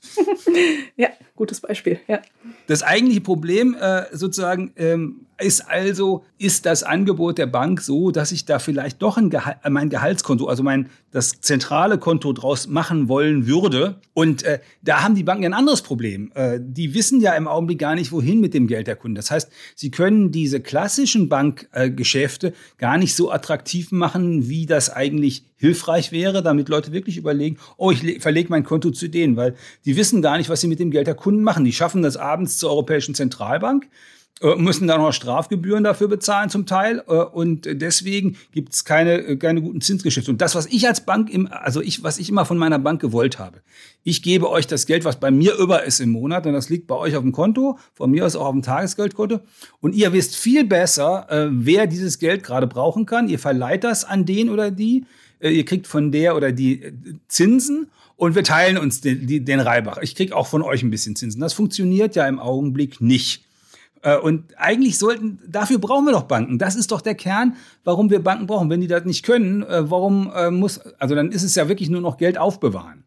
ja, 0.97 1.09
gutes 1.35 1.61
Beispiel. 1.61 1.99
Ja. 2.07 2.19
Das 2.65 2.81
eigentliche 2.81 3.21
Problem 3.21 3.75
äh, 3.79 4.05
sozusagen 4.11 4.71
ähm, 4.75 5.27
ist 5.39 5.61
also, 5.61 6.23
ist 6.37 6.65
das 6.65 6.83
Angebot 6.83 7.37
der 7.37 7.47
Bank 7.47 7.81
so, 7.81 8.11
dass 8.11 8.31
ich 8.31 8.45
da 8.45 8.59
vielleicht 8.59 9.01
doch 9.01 9.17
ein 9.17 9.29
Gehal 9.29 9.57
mein 9.69 9.89
Gehaltskonto, 9.89 10.47
also 10.47 10.63
mein 10.63 10.89
das 11.11 11.41
zentrale 11.41 11.97
Konto 11.97 12.33
draus 12.33 12.67
machen 12.67 13.09
wollen 13.09 13.47
würde. 13.47 13.99
Und 14.13 14.43
äh, 14.43 14.59
da 14.81 15.03
haben 15.03 15.15
die 15.15 15.23
Banken 15.23 15.45
ein 15.45 15.53
anderes 15.53 15.81
Problem. 15.81 16.31
Äh, 16.35 16.59
die 16.61 16.93
wissen 16.93 17.19
ja 17.19 17.33
im 17.33 17.47
Augenblick 17.47 17.79
gar 17.79 17.95
nicht, 17.95 18.11
wohin 18.11 18.39
mit 18.39 18.53
dem 18.53 18.67
Geld 18.67 18.87
der 18.87 18.95
Kunden. 18.95 19.15
Das 19.15 19.31
heißt, 19.31 19.49
sie 19.75 19.91
können 19.91 20.31
diese 20.31 20.59
klassischen 20.59 21.29
Bankgeschäfte 21.29 22.47
äh, 22.49 22.53
gar 22.77 22.97
nicht 22.97 23.15
so 23.15 23.31
attraktiv 23.31 23.91
machen, 23.91 24.49
wie 24.49 24.65
das 24.65 24.91
eigentlich 24.91 25.45
hilfreich 25.55 26.11
wäre, 26.11 26.43
damit 26.43 26.69
Leute 26.69 26.91
wirklich 26.91 27.17
überlegen, 27.17 27.57
oh, 27.77 27.91
ich 27.91 28.21
verlege 28.21 28.49
mein 28.49 28.63
Konto 28.63 28.91
zu 28.91 29.07
denen, 29.07 29.35
weil 29.35 29.55
die 29.85 29.97
wissen 29.97 30.21
gar 30.21 30.37
nicht, 30.37 30.49
was 30.49 30.61
sie 30.61 30.67
mit 30.67 30.79
dem 30.79 30.91
Geld 30.91 31.07
der 31.07 31.15
Kunden 31.15 31.43
machen. 31.43 31.65
Die 31.65 31.73
schaffen 31.73 32.01
das 32.01 32.17
abends 32.17 32.57
zur 32.57 32.69
Europäischen 32.69 33.15
Zentralbank 33.15 33.85
äh, 33.85 33.87
müssen 34.41 34.87
dann 34.87 35.01
noch 35.01 35.11
Strafgebühren 35.11 35.83
dafür 35.83 36.07
bezahlen 36.07 36.49
zum 36.49 36.65
Teil 36.65 37.03
äh, 37.07 37.13
und 37.13 37.67
deswegen 37.69 38.37
gibt 38.53 38.73
es 38.73 38.85
keine, 38.85 39.17
äh, 39.17 39.35
keine 39.35 39.61
guten 39.61 39.81
Zinsgeschäfte. 39.81 40.31
Und 40.31 40.39
das, 40.39 40.55
was 40.55 40.65
ich 40.67 40.87
als 40.87 41.01
Bank, 41.01 41.29
im, 41.29 41.47
also 41.51 41.81
ich, 41.81 42.03
was 42.03 42.19
ich 42.19 42.29
immer 42.29 42.45
von 42.45 42.57
meiner 42.57 42.79
Bank 42.79 43.01
gewollt 43.01 43.37
habe, 43.37 43.61
ich 44.03 44.23
gebe 44.23 44.49
euch 44.49 44.65
das 44.65 44.85
Geld, 44.85 45.03
was 45.03 45.19
bei 45.19 45.29
mir 45.29 45.55
über 45.55 45.83
ist 45.83 45.99
im 45.99 46.11
Monat 46.11 46.45
und 46.45 46.53
das 46.53 46.69
liegt 46.69 46.87
bei 46.87 46.95
euch 46.95 47.17
auf 47.17 47.23
dem 47.23 47.33
Konto, 47.33 47.77
von 47.93 48.11
mir 48.11 48.25
aus 48.25 48.37
auch 48.37 48.45
auf 48.45 48.53
dem 48.53 48.61
Tagesgeldkonto 48.61 49.41
und 49.81 49.93
ihr 49.93 50.13
wisst 50.13 50.37
viel 50.37 50.63
besser, 50.63 51.27
wer 51.51 51.85
dieses 51.85 52.17
Geld 52.17 52.43
gerade 52.43 52.65
brauchen 52.65 53.05
kann. 53.05 53.27
Ihr 53.27 53.39
verleiht 53.39 53.83
das 53.83 54.05
an 54.05 54.25
den 54.25 54.49
oder 54.49 54.71
die, 54.71 55.05
ihr 55.41 55.65
kriegt 55.65 55.85
von 55.85 56.11
der 56.11 56.35
oder 56.37 56.53
die 56.53 56.93
Zinsen 57.27 57.87
und 58.15 58.35
wir 58.35 58.43
teilen 58.43 58.77
uns 58.77 59.01
den, 59.01 59.45
den 59.45 59.59
Reibach. 59.59 59.97
Ich 59.97 60.15
krieg 60.15 60.31
auch 60.31 60.47
von 60.47 60.61
euch 60.61 60.81
ein 60.81 60.91
bisschen 60.91 61.15
Zinsen. 61.15 61.41
Das 61.41 61.53
funktioniert 61.53 62.15
ja 62.15 62.27
im 62.27 62.39
Augenblick 62.39 63.01
nicht. 63.01 63.48
Äh, 64.01 64.17
und 64.17 64.57
eigentlich 64.57 64.97
sollten, 64.97 65.39
dafür 65.47 65.77
brauchen 65.79 66.05
wir 66.05 66.13
doch 66.13 66.23
Banken. 66.23 66.57
Das 66.57 66.75
ist 66.75 66.91
doch 66.91 67.01
der 67.01 67.15
Kern, 67.15 67.55
warum 67.83 68.09
wir 68.09 68.23
Banken 68.23 68.47
brauchen. 68.47 68.69
Wenn 68.69 68.81
die 68.81 68.87
das 68.87 69.05
nicht 69.05 69.23
können, 69.23 69.63
äh, 69.63 69.89
warum 69.89 70.31
äh, 70.35 70.51
muss, 70.51 70.79
also 70.99 71.15
dann 71.15 71.31
ist 71.31 71.43
es 71.43 71.55
ja 71.55 71.67
wirklich 71.67 71.89
nur 71.89 72.01
noch 72.01 72.17
Geld 72.17 72.37
aufbewahren. 72.37 73.03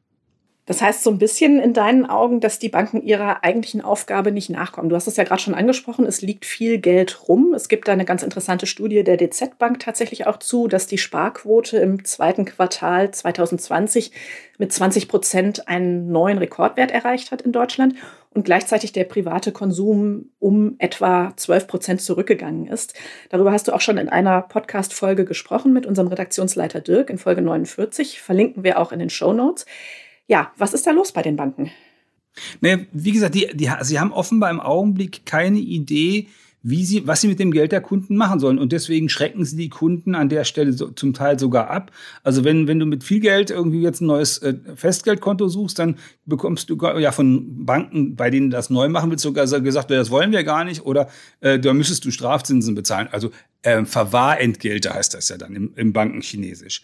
Das 0.64 0.80
heißt 0.80 1.02
so 1.02 1.10
ein 1.10 1.18
bisschen 1.18 1.58
in 1.58 1.72
deinen 1.72 2.06
Augen, 2.06 2.38
dass 2.38 2.60
die 2.60 2.68
Banken 2.68 3.02
ihrer 3.02 3.42
eigentlichen 3.42 3.80
Aufgabe 3.80 4.30
nicht 4.30 4.48
nachkommen. 4.48 4.88
Du 4.88 4.94
hast 4.94 5.08
es 5.08 5.16
ja 5.16 5.24
gerade 5.24 5.42
schon 5.42 5.54
angesprochen, 5.54 6.06
es 6.06 6.22
liegt 6.22 6.44
viel 6.44 6.78
Geld 6.78 7.28
rum. 7.28 7.52
Es 7.52 7.68
gibt 7.68 7.88
da 7.88 7.92
eine 7.92 8.04
ganz 8.04 8.22
interessante 8.22 8.66
Studie 8.66 9.02
der 9.02 9.16
DZ 9.16 9.58
Bank 9.58 9.80
tatsächlich 9.80 10.28
auch 10.28 10.38
zu, 10.38 10.68
dass 10.68 10.86
die 10.86 10.98
Sparquote 10.98 11.78
im 11.78 12.04
zweiten 12.04 12.44
Quartal 12.44 13.10
2020 13.10 14.12
mit 14.58 14.72
20 14.72 15.08
Prozent 15.08 15.66
einen 15.66 16.12
neuen 16.12 16.38
Rekordwert 16.38 16.92
erreicht 16.92 17.32
hat 17.32 17.42
in 17.42 17.50
Deutschland 17.50 17.96
und 18.34 18.44
gleichzeitig 18.44 18.92
der 18.92 19.04
private 19.04 19.50
Konsum 19.50 20.30
um 20.38 20.76
etwa 20.78 21.32
12 21.36 21.66
Prozent 21.66 22.00
zurückgegangen 22.00 22.68
ist. 22.68 22.94
Darüber 23.30 23.50
hast 23.50 23.66
du 23.66 23.72
auch 23.72 23.80
schon 23.80 23.98
in 23.98 24.08
einer 24.08 24.42
Podcast-Folge 24.42 25.24
gesprochen 25.24 25.72
mit 25.72 25.86
unserem 25.86 26.08
Redaktionsleiter 26.08 26.80
Dirk 26.80 27.10
in 27.10 27.18
Folge 27.18 27.42
49. 27.42 28.20
Verlinken 28.20 28.62
wir 28.62 28.78
auch 28.78 28.92
in 28.92 29.00
den 29.00 29.10
Show 29.10 29.32
Notes 29.32 29.66
ja, 30.26 30.52
was 30.56 30.74
ist 30.74 30.86
da 30.86 30.90
los 30.90 31.12
bei 31.12 31.22
den 31.22 31.36
Banken? 31.36 31.70
Nee, 32.60 32.86
wie 32.92 33.12
gesagt, 33.12 33.34
die, 33.34 33.48
die, 33.52 33.70
sie 33.82 34.00
haben 34.00 34.12
offenbar 34.12 34.50
im 34.50 34.60
Augenblick 34.60 35.26
keine 35.26 35.58
Idee, 35.58 36.28
wie 36.62 36.84
sie, 36.84 37.06
was 37.06 37.20
sie 37.20 37.28
mit 37.28 37.40
dem 37.40 37.50
Geld 37.50 37.72
der 37.72 37.80
Kunden 37.80 38.16
machen 38.16 38.38
sollen. 38.38 38.58
Und 38.58 38.72
deswegen 38.72 39.08
schrecken 39.08 39.44
sie 39.44 39.56
die 39.56 39.68
Kunden 39.68 40.14
an 40.14 40.28
der 40.28 40.44
Stelle 40.44 40.72
so, 40.72 40.90
zum 40.90 41.12
Teil 41.12 41.38
sogar 41.38 41.70
ab. 41.70 41.90
Also 42.22 42.44
wenn, 42.44 42.68
wenn 42.68 42.78
du 42.78 42.86
mit 42.86 43.02
viel 43.02 43.20
Geld 43.20 43.50
irgendwie 43.50 43.82
jetzt 43.82 44.00
ein 44.00 44.06
neues 44.06 44.38
äh, 44.38 44.54
Festgeldkonto 44.76 45.48
suchst, 45.48 45.78
dann 45.78 45.96
bekommst 46.24 46.70
du 46.70 46.76
ja 46.98 47.10
von 47.10 47.64
Banken, 47.66 48.14
bei 48.14 48.30
denen 48.30 48.50
das 48.50 48.70
neu 48.70 48.88
machen 48.88 49.10
willst, 49.10 49.24
sogar 49.24 49.46
gesagt, 49.60 49.90
das 49.90 50.10
wollen 50.10 50.30
wir 50.30 50.44
gar 50.44 50.64
nicht. 50.64 50.86
Oder 50.86 51.08
äh, 51.40 51.58
da 51.58 51.74
müsstest 51.74 52.04
du 52.04 52.10
Strafzinsen 52.12 52.74
bezahlen. 52.74 53.08
Also 53.10 53.30
äh, 53.62 53.84
Verwahrentgelte 53.84 54.94
heißt 54.94 55.14
das 55.14 55.28
ja 55.28 55.38
dann 55.38 55.56
im, 55.56 55.72
im 55.74 55.92
Bankenchinesisch. 55.92 56.82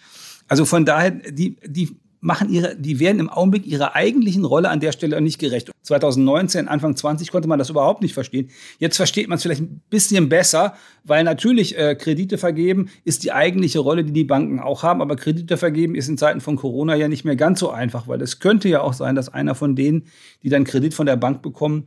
Also 0.49 0.65
von 0.65 0.85
daher, 0.87 1.11
die, 1.11 1.57
die 1.65 1.97
machen 2.21 2.51
ihre, 2.51 2.77
die 2.77 2.99
werden 2.99 3.21
im 3.21 3.29
Augenblick 3.29 3.67
ihrer 3.67 3.95
eigentlichen 3.95 4.45
Rolle 4.45 4.71
an 4.71 4.81
der 4.81 4.93
Stelle 4.93 5.21
nicht 5.21 5.39
gerecht. 5.39 5.71
2019, 5.83 6.69
Anfang 6.69 6.97
20 6.97 7.31
konnte 7.31 7.49
man 7.49 7.59
das 7.59 7.71
überhaupt 7.71 8.03
nicht 8.03 8.15
verstehen. 8.15 8.51
Jetzt 8.79 8.97
versteht 8.97 9.29
man 9.29 9.37
es 9.37 9.43
vielleicht 9.43 9.63
ein 9.63 9.83
bisschen 9.89 10.29
besser, 10.29 10.75
weil 11.05 11.25
natürlich 11.25 11.79
äh, 11.79 11.95
Kredite 11.95 12.39
vergeben 12.39 12.91
ist 13.05 13.25
die 13.25 13.33
eigentliche 13.33 13.79
Rolle, 13.79 14.05
die 14.05 14.13
die 14.13 14.25
Banken 14.25 14.61
auch 14.61 14.83
haben. 14.83 15.01
Aber 15.01 15.17
Kredite 15.17 15.57
vergeben 15.57 15.95
ist 15.95 16.09
in 16.09 16.19
Zeiten 16.19 16.41
von 16.41 16.57
Corona 16.57 16.95
ja 16.95 17.09
nicht 17.09 17.25
mehr 17.25 17.37
ganz 17.37 17.61
so 17.61 17.71
einfach, 17.71 18.09
weil 18.09 18.21
es 18.21 18.41
könnte 18.41 18.69
ja 18.69 18.81
auch 18.81 18.93
sein, 18.93 19.15
dass 19.15 19.33
einer 19.33 19.55
von 19.55 19.77
denen, 19.77 20.05
die 20.43 20.49
dann 20.49 20.65
Kredit 20.65 20.95
von 20.95 21.07
der 21.07 21.17
Bank 21.17 21.43
bekommen, 21.43 21.87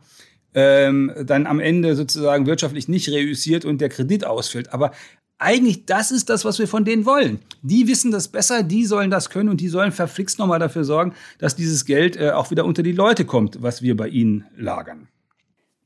ähm, 0.54 1.12
dann 1.26 1.48
am 1.48 1.60
Ende 1.60 1.96
sozusagen 1.96 2.46
wirtschaftlich 2.46 2.88
nicht 2.88 3.10
reüssiert 3.10 3.66
und 3.66 3.80
der 3.80 3.90
Kredit 3.90 4.26
ausfällt. 4.26 4.74
Aber 4.74 4.92
eigentlich 5.42 5.86
das 5.86 6.12
ist 6.12 6.30
das, 6.30 6.46
was 6.46 6.60
wir 6.60 6.68
von 6.68 6.86
denen 6.86 7.06
wollen. 7.06 7.40
Die 7.64 7.88
wissen 7.88 8.12
das 8.12 8.28
besser, 8.28 8.64
die 8.64 8.86
sollen 8.86 9.10
das 9.10 9.30
können 9.30 9.50
und 9.50 9.60
die 9.60 9.70
sollen 9.70 9.92
verflixt 9.92 10.40
nochmal 10.40 10.60
dafür 10.60 10.84
sorgen, 10.84 11.14
dass 11.40 11.56
dieses 11.56 11.86
Geld 11.86 12.16
äh, 12.16 12.32
auch 12.32 12.52
wieder 12.52 12.66
unter 12.66 12.84
die 12.84 12.92
Leute 12.92 13.26
kommt, 13.26 13.62
was 13.62 13.82
wir 13.82 13.98
bei 13.98 14.08
ihnen 14.08 14.46
lagern. 14.56 15.08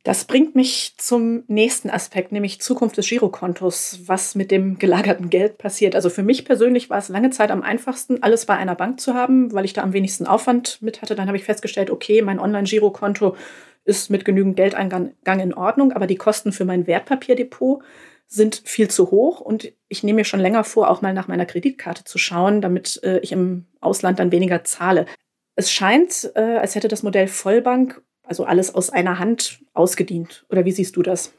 Das 0.04 0.26
bringt 0.26 0.54
mich 0.54 0.94
zum 0.98 1.46
nächsten 1.48 1.90
Aspekt, 1.90 2.32
nämlich 2.32 2.62
Zukunft 2.62 2.96
des 2.96 3.08
Girokontos, 3.08 4.02
was 4.06 4.36
mit 4.36 4.52
dem 4.52 4.78
gelagerten 4.78 5.32
Geld 5.32 5.58
passiert. 5.58 5.96
Also 5.96 6.12
für 6.12 6.22
mich 6.22 6.46
persönlich 6.46 6.92
war 6.92 7.00
es 7.00 7.10
lange 7.10 7.32
Zeit 7.32 7.50
am 7.50 7.64
einfachsten, 7.64 8.22
alles 8.22 8.46
bei 8.46 8.56
einer 8.56 8.76
Bank 8.76 9.00
zu 9.00 9.16
haben, 9.16 9.52
weil 9.52 9.66
ich 9.66 9.74
da 9.74 9.82
am 9.82 9.94
wenigsten 9.94 10.28
Aufwand 10.28 10.80
mit 10.82 11.02
hatte. 11.02 11.16
Dann 11.16 11.28
habe 11.28 11.38
ich 11.38 11.44
festgestellt, 11.44 11.90
okay, 11.90 12.22
mein 12.22 12.40
Online-Girokonto 12.40 13.36
ist 13.84 14.12
mit 14.12 14.26
genügend 14.26 14.58
Geldeingang 14.58 15.14
in 15.26 15.54
Ordnung, 15.56 15.92
aber 15.92 16.06
die 16.06 16.18
Kosten 16.18 16.52
für 16.52 16.66
mein 16.66 16.86
Wertpapierdepot 16.86 17.82
sind 18.28 18.62
viel 18.66 18.90
zu 18.90 19.12
hoch 19.12 19.40
und 19.40 19.72
ich 19.88 20.04
nehme 20.04 20.18
mir 20.18 20.26
schon 20.26 20.40
länger 20.40 20.64
vor, 20.64 20.90
auch 20.90 21.02
mal 21.02 21.14
nach 21.14 21.28
meiner 21.28 21.46
Kreditkarte 21.46 22.04
zu 22.04 22.18
schauen, 22.18 22.62
damit 22.62 23.00
äh, 23.04 23.20
ich 23.20 23.32
im 23.32 23.66
Ausland 23.82 24.20
dann 24.20 24.32
weniger 24.32 24.64
zahle. 24.64 25.06
Es 25.56 25.72
scheint, 25.72 26.32
äh, 26.36 26.58
als 26.58 26.76
hätte 26.76 26.88
das 26.88 27.04
Modell 27.04 27.28
Vollbank 27.28 28.02
also 28.24 28.46
alles 28.46 28.74
aus 28.74 28.90
einer 28.90 29.20
Hand 29.20 29.60
ausgedient. 29.74 30.46
Oder 30.50 30.66
wie 30.66 30.72
siehst 30.72 30.96
du 30.96 31.04
das? 31.04 31.32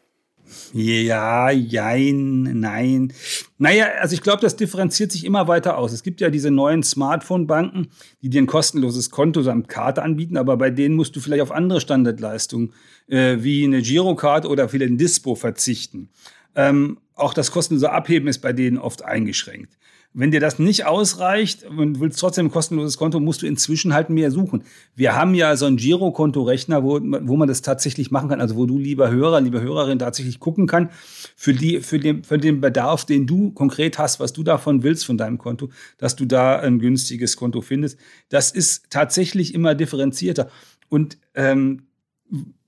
Ja, 0.73 1.51
jein, 1.51 2.61
nein. 2.61 3.13
Naja, 3.59 3.87
also 4.01 4.15
ich 4.15 4.23
glaube, 4.23 4.43
das 4.43 4.55
differenziert 4.55 5.11
sich 5.11 5.25
immer 5.25 5.49
weiter 5.49 5.77
aus. 5.77 5.93
Es 5.93 6.05
gibt 6.05 6.21
ja 6.21 6.31
diese 6.31 6.53
neuen 6.53 6.85
Smartphone-Banken, 6.85 7.89
die 8.23 8.31
dir 8.31 8.43
ein 8.43 8.47
kostenloses 8.47 9.11
Konto 9.11 9.43
samt 9.43 9.69
Karte 9.69 10.03
anbieten, 10.03 10.37
aber 10.37 10.57
bei 10.57 10.71
denen 10.71 10.95
musst 10.95 11.17
du 11.17 11.21
vielleicht 11.21 11.43
auf 11.43 11.51
andere 11.51 11.81
Standardleistungen 11.81 12.75
äh, 13.09 13.39
wie 13.41 13.65
eine 13.65 13.83
Girokarte 13.83 14.49
oder 14.49 14.69
vielleicht 14.69 14.93
ein 14.93 14.99
Dispo 14.99 15.35
verzichten. 15.35 16.11
Ähm, 16.57 16.99
auch 17.15 17.33
das 17.33 17.51
kostenlose 17.51 17.91
Abheben 17.91 18.29
ist 18.29 18.39
bei 18.41 18.53
denen 18.53 18.79
oft 18.79 19.05
eingeschränkt. 19.05 19.79
Wenn 20.19 20.31
dir 20.31 20.41
das 20.41 20.59
nicht 20.59 20.87
ausreicht 20.87 21.65
und 21.65 22.01
willst 22.01 22.19
trotzdem 22.19 22.47
ein 22.47 22.51
kostenloses 22.51 22.97
Konto, 22.97 23.21
musst 23.21 23.43
du 23.43 23.47
inzwischen 23.47 23.93
halt 23.93 24.09
mehr 24.09 24.31
suchen. 24.31 24.65
Wir 24.95 25.15
haben 25.15 25.35
ja 25.35 25.55
so 25.57 25.67
einen 25.67 25.77
Girokonto-Rechner, 25.77 26.83
wo, 26.83 26.99
wo 27.03 27.37
man 27.37 27.49
das 27.49 27.61
tatsächlich 27.61 28.11
machen 28.11 28.31
kann, 28.31 28.41
also 28.41 28.57
wo 28.57 28.65
du, 28.65 28.79
lieber 28.79 29.11
Hörer, 29.11 29.43
liebe 29.43 29.61
Hörerin, 29.61 29.99
tatsächlich 29.99 30.41
gucken 30.41 30.67
kann, 30.67 30.89
für, 31.37 31.53
die, 31.53 31.81
für, 31.81 31.99
den, 31.99 32.25
für 32.25 32.39
den 32.39 32.63
Bedarf, 32.63 33.05
den 33.05 33.27
du 33.27 33.51
konkret 33.51 33.99
hast, 33.99 34.19
was 34.19 34.33
du 34.33 34.43
davon 34.43 34.83
willst 34.83 35.05
von 35.05 35.19
deinem 35.19 35.37
Konto, 35.37 35.69
dass 35.99 36.17
du 36.17 36.25
da 36.25 36.61
ein 36.61 36.79
günstiges 36.79 37.37
Konto 37.37 37.61
findest. 37.61 37.99
Das 38.31 38.53
ist 38.53 38.89
tatsächlich 38.89 39.53
immer 39.53 39.75
differenzierter. 39.75 40.49
Und 40.89 41.19
ähm, 41.35 41.89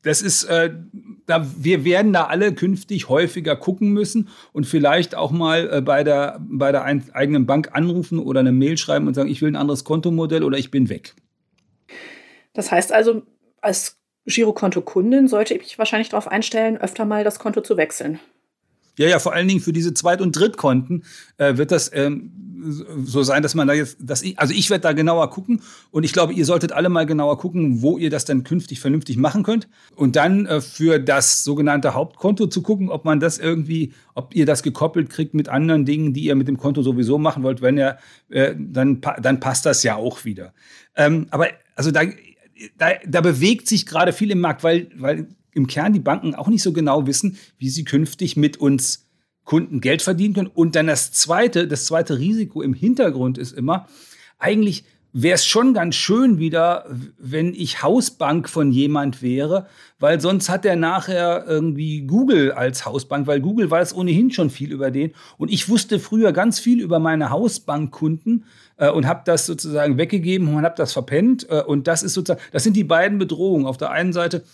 das 0.02 0.22
ist, 0.22 0.44
äh, 0.44 0.70
da, 1.26 1.46
wir 1.56 1.84
werden 1.84 2.12
da 2.12 2.24
alle 2.24 2.54
künftig 2.54 3.08
häufiger 3.08 3.56
gucken 3.56 3.92
müssen 3.92 4.28
und 4.52 4.64
vielleicht 4.64 5.14
auch 5.14 5.30
mal 5.30 5.68
äh, 5.70 5.80
bei 5.80 6.04
der, 6.04 6.38
bei 6.40 6.72
der 6.72 6.84
ein, 6.84 7.04
eigenen 7.12 7.46
Bank 7.46 7.70
anrufen 7.72 8.18
oder 8.18 8.40
eine 8.40 8.52
Mail 8.52 8.78
schreiben 8.78 9.06
und 9.06 9.14
sagen, 9.14 9.28
ich 9.28 9.42
will 9.42 9.50
ein 9.50 9.56
anderes 9.56 9.84
Kontomodell 9.84 10.44
oder 10.44 10.56
ich 10.56 10.70
bin 10.70 10.88
weg. 10.88 11.14
Das 12.52 12.70
heißt 12.70 12.92
also, 12.92 13.22
als 13.60 13.98
Girokonto-Kundin 14.26 15.28
sollte 15.28 15.54
ich 15.54 15.60
mich 15.60 15.78
wahrscheinlich 15.78 16.10
darauf 16.10 16.28
einstellen, 16.28 16.76
öfter 16.76 17.04
mal 17.04 17.24
das 17.24 17.38
Konto 17.38 17.60
zu 17.60 17.76
wechseln. 17.76 18.20
Ja, 18.98 19.08
ja, 19.08 19.18
vor 19.18 19.32
allen 19.32 19.48
Dingen 19.48 19.60
für 19.60 19.72
diese 19.72 19.94
Zweit- 19.94 20.20
und 20.20 20.32
Drittkonten 20.32 21.04
äh, 21.38 21.56
wird 21.56 21.70
das 21.70 21.90
ähm, 21.94 22.32
so 23.04 23.22
sein, 23.22 23.42
dass 23.42 23.54
man 23.54 23.68
da 23.68 23.74
jetzt, 23.74 23.98
dass 24.00 24.22
ich, 24.22 24.38
also 24.38 24.52
ich 24.52 24.68
werde 24.70 24.82
da 24.82 24.92
genauer 24.92 25.30
gucken 25.30 25.62
und 25.90 26.02
ich 26.02 26.12
glaube, 26.12 26.32
ihr 26.32 26.44
solltet 26.44 26.72
alle 26.72 26.88
mal 26.88 27.06
genauer 27.06 27.38
gucken, 27.38 27.82
wo 27.82 27.98
ihr 27.98 28.10
das 28.10 28.24
dann 28.24 28.44
künftig 28.44 28.80
vernünftig 28.80 29.16
machen 29.16 29.42
könnt 29.42 29.68
und 29.94 30.16
dann 30.16 30.46
äh, 30.46 30.60
für 30.60 30.98
das 30.98 31.44
sogenannte 31.44 31.94
Hauptkonto 31.94 32.46
zu 32.48 32.62
gucken, 32.62 32.90
ob 32.90 33.04
man 33.04 33.20
das 33.20 33.38
irgendwie, 33.38 33.92
ob 34.14 34.34
ihr 34.34 34.46
das 34.46 34.62
gekoppelt 34.62 35.10
kriegt 35.10 35.34
mit 35.34 35.48
anderen 35.48 35.84
Dingen, 35.84 36.12
die 36.12 36.24
ihr 36.24 36.34
mit 36.34 36.48
dem 36.48 36.58
Konto 36.58 36.82
sowieso 36.82 37.18
machen 37.18 37.42
wollt. 37.42 37.62
Wenn 37.62 37.78
ihr, 37.78 37.98
äh, 38.28 38.54
dann, 38.58 39.00
dann 39.22 39.40
passt 39.40 39.66
das 39.66 39.82
ja 39.82 39.96
auch 39.96 40.24
wieder. 40.24 40.52
Ähm, 40.96 41.26
aber 41.30 41.48
also 41.76 41.90
da, 41.90 42.02
da, 42.76 42.90
da 43.06 43.20
bewegt 43.20 43.68
sich 43.68 43.86
gerade 43.86 44.12
viel 44.12 44.30
im 44.30 44.40
Markt, 44.40 44.64
weil, 44.64 44.88
weil 44.96 45.28
im 45.52 45.66
Kern 45.66 45.92
die 45.92 46.00
Banken 46.00 46.34
auch 46.34 46.48
nicht 46.48 46.62
so 46.62 46.72
genau 46.72 47.06
wissen, 47.06 47.36
wie 47.58 47.68
sie 47.68 47.84
künftig 47.84 48.36
mit 48.36 48.58
uns 48.58 49.08
Kunden 49.44 49.80
Geld 49.80 50.02
verdienen 50.02 50.34
können. 50.34 50.50
Und 50.52 50.76
dann 50.76 50.86
das 50.86 51.12
zweite, 51.12 51.66
das 51.66 51.86
zweite 51.86 52.18
Risiko 52.18 52.60
im 52.60 52.74
Hintergrund 52.74 53.38
ist 53.38 53.52
immer, 53.52 53.86
eigentlich 54.38 54.84
wäre 55.12 55.34
es 55.34 55.46
schon 55.46 55.72
ganz 55.72 55.94
schön 55.94 56.38
wieder, 56.38 56.84
wenn 57.18 57.54
ich 57.54 57.82
Hausbank 57.82 58.48
von 58.48 58.70
jemand 58.70 59.22
wäre, 59.22 59.66
weil 59.98 60.20
sonst 60.20 60.48
hat 60.50 60.64
er 60.66 60.76
nachher 60.76 61.44
irgendwie 61.46 62.02
Google 62.02 62.52
als 62.52 62.84
Hausbank, 62.84 63.26
weil 63.26 63.40
Google 63.40 63.70
weiß 63.70 63.94
ohnehin 63.94 64.30
schon 64.30 64.50
viel 64.50 64.70
über 64.70 64.90
den. 64.90 65.12
Und 65.38 65.50
ich 65.50 65.68
wusste 65.68 65.98
früher 65.98 66.32
ganz 66.32 66.60
viel 66.60 66.80
über 66.80 66.98
meine 66.98 67.30
Hausbankkunden 67.30 68.44
äh, 68.76 68.90
und 68.90 69.06
habe 69.06 69.22
das 69.24 69.46
sozusagen 69.46 69.96
weggegeben 69.96 70.54
und 70.54 70.62
habe 70.62 70.76
das 70.76 70.92
verpennt. 70.92 71.48
Äh, 71.48 71.62
und 71.62 71.86
das 71.86 72.02
ist 72.02 72.14
sozusagen, 72.14 72.42
das 72.52 72.64
sind 72.64 72.76
die 72.76 72.84
beiden 72.84 73.18
Bedrohungen. 73.18 73.66
Auf 73.66 73.78
der 73.78 73.90
einen 73.90 74.12
Seite 74.12 74.44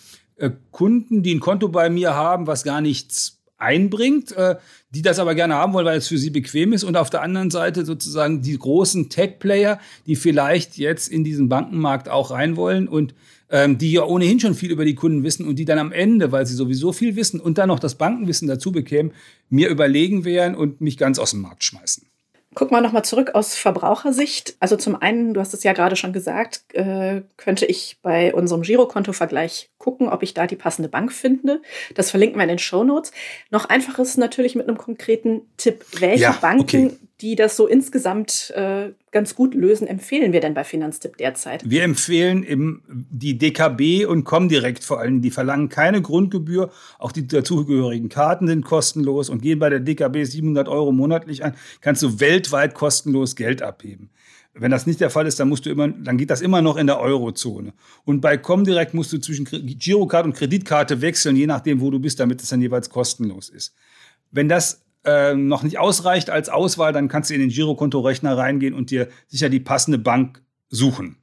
Kunden, 0.71 1.23
die 1.23 1.35
ein 1.35 1.41
Konto 1.41 1.69
bei 1.69 1.91
mir 1.91 2.15
haben, 2.15 2.47
was 2.47 2.65
gar 2.65 2.81
nichts 2.81 3.41
einbringt, 3.57 4.33
äh, 4.33 4.57
die 4.91 5.03
das 5.03 5.19
aber 5.19 5.35
gerne 5.35 5.55
haben 5.55 5.73
wollen, 5.73 5.87
weil 5.87 5.99
es 5.99 6.09
für 6.09 6.19
sie 6.19 6.31
bequem 6.31 6.73
ist. 6.73 6.85
Und 6.85 6.97
auf 6.97 7.11
der 7.11 7.23
anderen 7.23 7.51
Seite 7.51 7.85
sozusagen 7.85 8.43
die 8.43 8.59
großen 8.59 9.09
Tech-Player, 9.09 9.81
die 10.07 10.17
vielleicht 10.17 10.77
jetzt 10.77 11.09
in 11.09 11.25
diesen 11.25 11.49
Bankenmarkt 11.49 12.09
auch 12.09 12.31
rein 12.31 12.57
wollen 12.57 12.89
und 12.89 13.15
ähm, 13.51 13.79
die 13.79 13.93
ja 13.93 14.05
ohnehin 14.05 14.41
schon 14.41 14.55
viel 14.55 14.71
über 14.71 14.85
die 14.85 14.95
Kunden 14.95 15.23
wissen 15.23 15.47
und 15.47 15.57
die 15.57 15.65
dann 15.65 15.79
am 15.79 15.93
Ende, 15.93 16.33
weil 16.33 16.47
sie 16.47 16.55
sowieso 16.55 16.93
viel 16.93 17.17
wissen 17.17 17.41
und 17.41 17.59
dann 17.59 17.69
noch 17.69 17.79
das 17.79 17.97
Bankenwissen 17.97 18.49
dazu 18.49 18.73
bekämen, 18.73 19.13
mir 19.49 19.69
überlegen 19.69 20.25
wären 20.25 20.55
und 20.55 20.81
mich 20.81 20.97
ganz 20.97 21.19
aus 21.19 21.31
dem 21.31 21.41
Markt 21.41 21.65
schmeißen. 21.65 22.07
Gucken 22.55 22.77
wir 22.77 22.81
nochmal 22.81 23.05
zurück 23.05 23.35
aus 23.35 23.55
Verbrauchersicht. 23.55 24.57
Also 24.61 24.77
zum 24.77 25.01
einen, 25.01 25.35
du 25.35 25.41
hast 25.41 25.55
es 25.55 25.65
ja 25.65 25.73
gerade 25.73 25.97
schon 25.97 26.13
gesagt, 26.13 26.63
äh, 26.75 27.23
könnte 27.37 27.67
ich 27.67 27.99
bei 28.03 28.33
unserem 28.33 28.63
Girokonto-Vergleich 28.63 29.71
gucken, 29.79 30.09
ob 30.09 30.23
ich 30.23 30.35
da 30.35 30.47
die 30.47 30.57
passende 30.57 30.89
Bank 30.89 31.13
finde. 31.13 31.61
Das 31.95 32.11
verlinken 32.11 32.39
wir 32.39 32.45
in 32.45 32.49
den 32.49 32.59
Show 32.59 32.85
Notes. 32.85 33.13
Noch 33.51 33.67
einfaches 33.67 34.17
natürlich 34.17 34.55
mit 34.55 34.69
einem 34.69 34.79
konkreten 34.79 35.43
Tipp. 35.57 35.85
Welche 35.99 36.23
ja, 36.23 36.33
Banken, 36.33 36.87
okay. 36.87 36.97
Die 37.21 37.37
das 37.37 37.57
so 37.57 37.67
insgesamt 37.67 38.53
äh, 38.57 38.91
ganz 39.13 39.35
gut 39.35 39.55
lösen, 39.55 39.87
empfehlen 39.87 40.33
wir 40.33 40.41
denn 40.41 40.55
bei 40.55 40.65
Finanztipp 40.65 41.17
derzeit? 41.17 41.69
Wir 41.69 41.85
empfehlen 41.85 42.43
im, 42.43 42.83
die 42.89 43.39
DKB 43.39 44.07
und 44.07 44.25
Comdirect 44.25 44.83
vor 44.83 44.99
allem. 44.99 45.23
Die 45.23 45.31
verlangen 45.31 45.69
keine 45.69 46.03
Grundgebühr. 46.03 46.71
Auch 46.99 47.13
die 47.13 47.27
dazugehörigen 47.27 48.09
Karten 48.09 48.49
sind 48.49 48.65
kostenlos 48.65 49.29
und 49.29 49.43
gehen 49.43 49.61
bei 49.61 49.71
der 49.71 49.81
DKB 49.81 50.25
700 50.25 50.69
Euro 50.69 50.91
monatlich 50.91 51.45
ein. 51.45 51.55
Kannst 51.81 52.03
du 52.03 52.19
weltweit 52.19 52.75
kostenlos 52.75 53.37
Geld 53.37 53.63
abheben. 53.63 54.11
Wenn 54.57 54.71
das 54.71 54.87
nicht 54.87 55.01
der 55.01 55.11
Fall 55.11 55.27
ist, 55.27 55.41
dann 55.41 55.49
musst 55.49 55.67
du 55.67 55.71
immer, 55.71 55.89
dann 55.89 56.17
geht 56.17 56.31
das 56.31 56.41
immer 56.41 56.63
noch 56.63 56.77
in 56.77 56.87
der 56.87 57.01
Eurozone. 57.01 57.73
Und 58.05 58.21
bei 58.21 58.37
Comdirect 58.37 58.95
musst 58.95 59.13
du 59.13 59.19
zwischen 59.19 59.45
Girocard 59.45 60.27
und 60.27 60.35
Kreditkarte 60.35 61.01
wechseln, 61.01 61.35
je 61.35 61.47
nachdem, 61.47 61.81
wo 61.81 61.91
du 61.91 61.99
bist, 61.99 62.21
damit 62.21 62.41
es 62.41 62.51
dann 62.51 62.61
jeweils 62.61 62.89
kostenlos 62.89 63.49
ist. 63.49 63.75
Wenn 64.31 64.49
das 64.49 64.84
äh, 65.05 65.35
noch 65.35 65.63
nicht 65.63 65.79
ausreicht 65.79 66.31
als 66.31 66.49
Auswahl, 66.49 66.93
dann 66.93 67.09
kannst 67.09 67.31
du 67.31 67.35
in 67.35 67.41
den 67.41 67.51
Girokonto-Rechner 67.51 68.37
reingehen 68.37 68.75
und 68.75 68.91
dir 68.91 69.09
sicher 69.29 69.49
die 69.49 69.61
passende 69.61 69.99
Bank 69.99 70.43
suchen. 70.69 71.17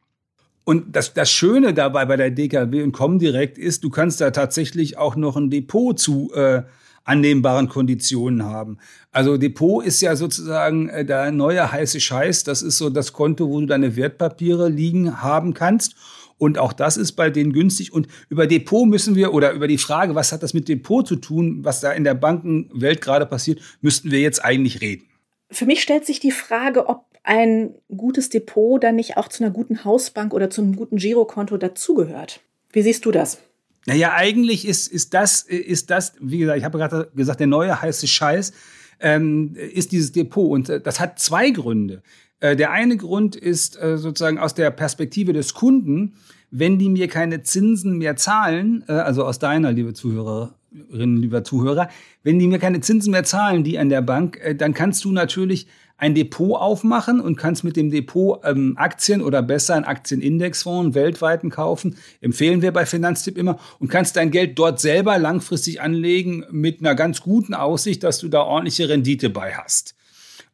Und 0.63 0.95
das, 0.95 1.13
das 1.13 1.31
Schöne 1.31 1.73
dabei 1.73 2.05
bei 2.05 2.17
der 2.17 2.31
DKW 2.31 2.83
und 2.83 2.91
Comdirect 2.91 3.57
ist, 3.57 3.83
du 3.83 3.89
kannst 3.89 4.21
da 4.21 4.31
tatsächlich 4.31 4.97
auch 4.97 5.15
noch 5.15 5.35
ein 5.35 5.49
Depot 5.49 5.97
zu 5.97 6.31
äh, 6.33 6.63
annehmbaren 7.03 7.67
Konditionen 7.67 8.43
haben. 8.43 8.77
Also 9.11 9.37
Depot 9.37 9.83
ist 9.83 10.01
ja 10.01 10.15
sozusagen 10.15 10.87
äh, 10.89 11.03
der 11.03 11.31
neue 11.31 11.71
heiße 11.71 11.99
Scheiß. 11.99 12.43
Das 12.43 12.61
ist 12.61 12.77
so 12.77 12.89
das 12.89 13.11
Konto, 13.11 13.49
wo 13.49 13.59
du 13.59 13.65
deine 13.65 13.95
Wertpapiere 13.95 14.69
liegen 14.69 15.21
haben 15.21 15.53
kannst. 15.53 15.95
Und 16.41 16.57
auch 16.57 16.73
das 16.73 16.97
ist 16.97 17.11
bei 17.11 17.29
denen 17.29 17.53
günstig. 17.53 17.93
Und 17.93 18.07
über 18.27 18.47
Depot 18.47 18.87
müssen 18.87 19.13
wir, 19.13 19.31
oder 19.31 19.51
über 19.51 19.67
die 19.67 19.77
Frage, 19.77 20.15
was 20.15 20.31
hat 20.31 20.41
das 20.41 20.55
mit 20.55 20.67
Depot 20.67 21.07
zu 21.07 21.17
tun, 21.17 21.63
was 21.63 21.81
da 21.81 21.91
in 21.91 22.03
der 22.03 22.15
Bankenwelt 22.15 22.99
gerade 22.99 23.27
passiert, 23.27 23.59
müssten 23.81 24.09
wir 24.09 24.21
jetzt 24.21 24.43
eigentlich 24.43 24.81
reden. 24.81 25.03
Für 25.51 25.67
mich 25.67 25.83
stellt 25.83 26.07
sich 26.07 26.19
die 26.19 26.31
Frage, 26.31 26.89
ob 26.89 27.05
ein 27.21 27.75
gutes 27.95 28.29
Depot 28.29 28.83
dann 28.83 28.95
nicht 28.95 29.17
auch 29.17 29.27
zu 29.27 29.43
einer 29.43 29.53
guten 29.53 29.85
Hausbank 29.85 30.33
oder 30.33 30.49
zu 30.49 30.61
einem 30.61 30.75
guten 30.75 30.97
Girokonto 30.97 31.57
dazugehört. 31.57 32.39
Wie 32.71 32.81
siehst 32.81 33.05
du 33.05 33.11
das? 33.11 33.37
Naja, 33.85 34.13
eigentlich 34.15 34.67
ist, 34.67 34.87
ist, 34.87 35.13
das, 35.13 35.43
ist 35.43 35.91
das, 35.91 36.13
wie 36.19 36.39
gesagt, 36.39 36.57
ich 36.57 36.63
habe 36.63 36.79
gerade 36.79 37.11
gesagt, 37.13 37.39
der 37.39 37.45
neue 37.45 37.79
heiße 37.79 38.07
Scheiß 38.07 38.51
ähm, 38.99 39.53
ist 39.55 39.91
dieses 39.91 40.11
Depot. 40.11 40.49
Und 40.49 40.69
äh, 40.69 40.81
das 40.81 40.99
hat 40.99 41.19
zwei 41.19 41.51
Gründe. 41.51 42.01
Äh, 42.41 42.55
der 42.57 42.71
eine 42.71 42.97
Grund 42.97 43.37
ist 43.37 43.81
äh, 43.81 43.97
sozusagen 43.97 44.37
aus 44.37 44.53
der 44.53 44.71
Perspektive 44.71 45.31
des 45.31 45.53
Kunden, 45.53 46.15
wenn 46.49 46.77
die 46.77 46.89
mir 46.89 47.07
keine 47.07 47.43
Zinsen 47.43 47.97
mehr 47.97 48.17
zahlen, 48.17 48.83
äh, 48.89 48.93
also 48.93 49.23
aus 49.23 49.39
deiner, 49.39 49.71
liebe 49.71 49.93
Zuhörerinnen, 49.93 51.17
lieber 51.17 51.45
Zuhörer, 51.45 51.87
wenn 52.23 52.39
die 52.39 52.47
mir 52.47 52.59
keine 52.59 52.81
Zinsen 52.81 53.11
mehr 53.11 53.23
zahlen, 53.23 53.63
die 53.63 53.79
an 53.79 53.89
der 53.89 54.01
Bank, 54.01 54.39
dann 54.57 54.73
kannst 54.73 55.05
du 55.05 55.11
natürlich 55.11 55.67
ein 55.97 56.15
Depot 56.15 56.59
aufmachen 56.59 57.19
und 57.21 57.35
kannst 57.35 57.63
mit 57.63 57.77
dem 57.77 57.91
Depot 57.91 58.39
ähm, 58.43 58.73
Aktien 58.75 59.21
oder 59.21 59.43
besser 59.43 59.75
einen 59.75 59.85
Aktienindexfonds 59.85 60.95
weltweiten 60.95 61.51
kaufen. 61.51 61.95
Empfehlen 62.21 62.63
wir 62.63 62.71
bei 62.71 62.87
Finanztipp 62.87 63.37
immer 63.37 63.59
und 63.77 63.89
kannst 63.89 64.15
dein 64.15 64.31
Geld 64.31 64.57
dort 64.57 64.79
selber 64.79 65.19
langfristig 65.19 65.79
anlegen 65.79 66.43
mit 66.49 66.79
einer 66.79 66.95
ganz 66.95 67.21
guten 67.21 67.53
Aussicht, 67.53 68.03
dass 68.03 68.17
du 68.17 68.29
da 68.29 68.41
ordentliche 68.41 68.89
Rendite 68.89 69.29
bei 69.29 69.53
hast. 69.53 69.93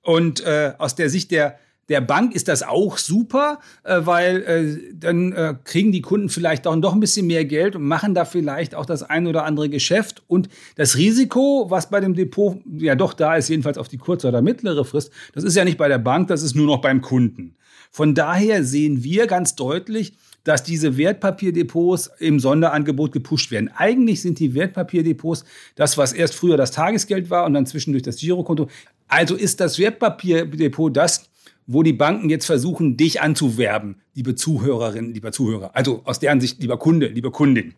Und 0.01 0.41
äh, 0.41 0.73
aus 0.79 0.95
der 0.95 1.09
Sicht 1.09 1.31
der 1.31 1.57
der 1.89 2.01
Bank 2.01 2.35
ist 2.35 2.47
das 2.47 2.63
auch 2.63 2.97
super, 2.97 3.59
äh, 3.83 4.01
weil 4.03 4.43
äh, 4.43 4.93
dann 4.93 5.31
äh, 5.31 5.55
kriegen 5.63 5.91
die 5.91 6.01
Kunden 6.01 6.29
vielleicht 6.29 6.67
auch 6.67 6.75
noch 6.75 6.93
ein 6.93 6.99
bisschen 6.99 7.27
mehr 7.27 7.45
Geld 7.45 7.75
und 7.75 7.83
machen 7.83 8.13
da 8.13 8.25
vielleicht 8.25 8.75
auch 8.75 8.85
das 8.85 9.03
ein 9.03 9.27
oder 9.27 9.45
andere 9.45 9.69
Geschäft. 9.69 10.23
Und 10.27 10.49
das 10.75 10.97
Risiko, 10.97 11.67
was 11.69 11.89
bei 11.89 11.99
dem 11.99 12.13
Depot 12.13 12.59
ja 12.77 12.95
doch 12.95 13.13
da 13.13 13.35
ist, 13.35 13.49
jedenfalls 13.49 13.77
auf 13.77 13.87
die 13.87 13.97
kurze 13.97 14.27
oder 14.27 14.41
mittlere 14.41 14.83
Frist, 14.83 15.11
das 15.33 15.43
ist 15.43 15.55
ja 15.55 15.63
nicht 15.63 15.77
bei 15.77 15.87
der 15.87 15.99
Bank, 15.99 16.27
das 16.27 16.43
ist 16.43 16.55
nur 16.55 16.67
noch 16.67 16.81
beim 16.81 17.01
Kunden. 17.01 17.55
Von 17.91 18.15
daher 18.15 18.63
sehen 18.63 19.03
wir 19.03 19.27
ganz 19.27 19.55
deutlich, 19.55 20.13
dass 20.43 20.63
diese 20.63 20.97
Wertpapierdepots 20.97 22.11
im 22.19 22.39
Sonderangebot 22.39 23.11
gepusht 23.11 23.51
werden. 23.51 23.69
Eigentlich 23.75 24.21
sind 24.21 24.39
die 24.39 24.53
Wertpapierdepots 24.53 25.43
das, 25.75 25.97
was 25.97 26.13
erst 26.13 26.35
früher 26.35 26.57
das 26.57 26.71
Tagesgeld 26.71 27.29
war 27.29 27.45
und 27.45 27.53
dann 27.53 27.65
zwischendurch 27.65 28.03
das 28.03 28.17
Girokonto. 28.17 28.69
Also 29.07 29.35
ist 29.35 29.59
das 29.59 29.77
Wertpapierdepot 29.77 30.95
das, 30.95 31.29
wo 31.67 31.83
die 31.83 31.93
Banken 31.93 32.29
jetzt 32.29 32.45
versuchen, 32.45 32.97
dich 32.97 33.21
anzuwerben, 33.21 34.01
liebe 34.15 34.35
Zuhörerinnen, 34.35 35.13
lieber 35.13 35.31
Zuhörer. 35.31 35.75
Also 35.75 36.01
aus 36.05 36.19
deren 36.19 36.39
Sicht, 36.39 36.61
lieber 36.61 36.79
Kunde, 36.79 37.07
liebe 37.07 37.29
Kundin. 37.29 37.75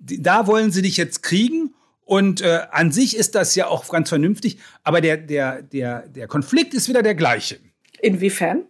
Da 0.00 0.46
wollen 0.46 0.72
sie 0.72 0.82
dich 0.82 0.96
jetzt 0.96 1.22
kriegen. 1.22 1.74
Und 2.04 2.40
äh, 2.40 2.60
an 2.70 2.90
sich 2.90 3.16
ist 3.16 3.34
das 3.34 3.54
ja 3.54 3.68
auch 3.68 3.88
ganz 3.88 4.08
vernünftig, 4.08 4.58
aber 4.82 5.00
der, 5.00 5.18
der, 5.18 5.62
der, 5.62 6.08
der 6.08 6.26
Konflikt 6.26 6.74
ist 6.74 6.88
wieder 6.88 7.02
der 7.02 7.14
gleiche. 7.14 7.58
Inwiefern? 8.00 8.64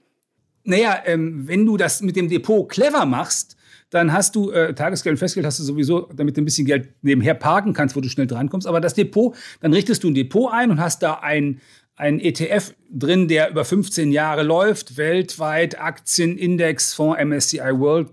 Naja, 0.65 1.03
ähm, 1.07 1.47
wenn 1.47 1.65
du 1.65 1.77
das 1.77 2.03
mit 2.03 2.17
dem 2.17 2.29
Depot 2.29 2.69
clever 2.69 3.07
machst, 3.07 3.57
dann 3.91 4.13
hast 4.13 4.37
du 4.37 4.51
äh, 4.51 4.75
Tagesgeld 4.75 5.15
und 5.15 5.19
Festgeld 5.19 5.47
hast 5.47 5.59
du 5.61 5.63
sowieso, 5.63 6.09
damit 6.15 6.37
du 6.37 6.43
ein 6.43 6.45
bisschen 6.45 6.67
Geld 6.67 6.91
nebenher 7.01 7.35
parken 7.35 7.73
kannst, 7.73 7.97
wo 7.97 8.01
du 8.01 8.09
schnell 8.09 8.27
drankommst. 8.27 8.67
Aber 8.67 8.81
das 8.81 8.95
Depot, 8.95 9.35
dann 9.61 9.73
richtest 9.73 10.05
du 10.05 10.09
ein 10.09 10.15
Depot 10.15 10.53
ein 10.53 10.71
und 10.71 10.81
hast 10.81 11.03
da 11.03 11.15
ein, 11.15 11.61
ein 11.99 12.21
ETF 12.21 12.75
drin, 12.91 13.29
der 13.29 13.51
über 13.51 13.65
15 13.65 14.13
Jahre 14.13 14.45
läuft, 14.45 14.97
weltweit 14.97 15.81
Aktien, 15.81 16.39
Index, 16.39 16.95
Fonds, 16.95 17.23
MSCI 17.23 17.79
World 17.79 18.09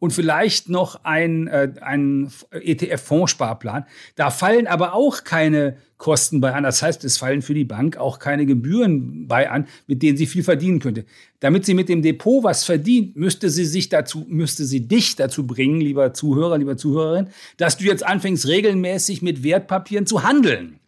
und 0.00 0.12
vielleicht 0.12 0.68
noch 0.68 1.04
ein, 1.04 1.46
äh, 1.46 1.72
ein 1.80 2.32
ETF-Fondssparplan. 2.50 3.84
Da 4.16 4.30
fallen 4.30 4.66
aber 4.66 4.94
auch 4.94 5.22
keine 5.22 5.76
Kosten 5.96 6.40
bei 6.40 6.54
an. 6.54 6.64
Das 6.64 6.82
heißt, 6.82 7.04
es 7.04 7.18
fallen 7.18 7.42
für 7.42 7.54
die 7.54 7.64
Bank 7.64 7.98
auch 7.98 8.18
keine 8.18 8.46
Gebühren 8.46 9.28
bei 9.28 9.48
an, 9.48 9.68
mit 9.86 10.02
denen 10.02 10.16
sie 10.16 10.26
viel 10.26 10.42
verdienen 10.42 10.80
könnte. 10.80 11.04
Damit 11.38 11.66
sie 11.66 11.74
mit 11.74 11.88
dem 11.88 12.02
Depot 12.02 12.42
was 12.42 12.64
verdient, 12.64 13.14
müsste 13.14 13.48
sie 13.50 13.66
sich 13.66 13.90
dazu, 13.90 14.26
müsste 14.28 14.64
sie 14.64 14.88
dich 14.88 15.14
dazu 15.14 15.46
bringen, 15.46 15.80
lieber 15.80 16.14
Zuhörer, 16.14 16.58
lieber 16.58 16.76
Zuhörerin, 16.76 17.28
dass 17.58 17.76
du 17.76 17.84
jetzt 17.84 18.04
anfängst, 18.04 18.48
regelmäßig 18.48 19.22
mit 19.22 19.44
Wertpapieren 19.44 20.06
zu 20.06 20.24
handeln. 20.24 20.79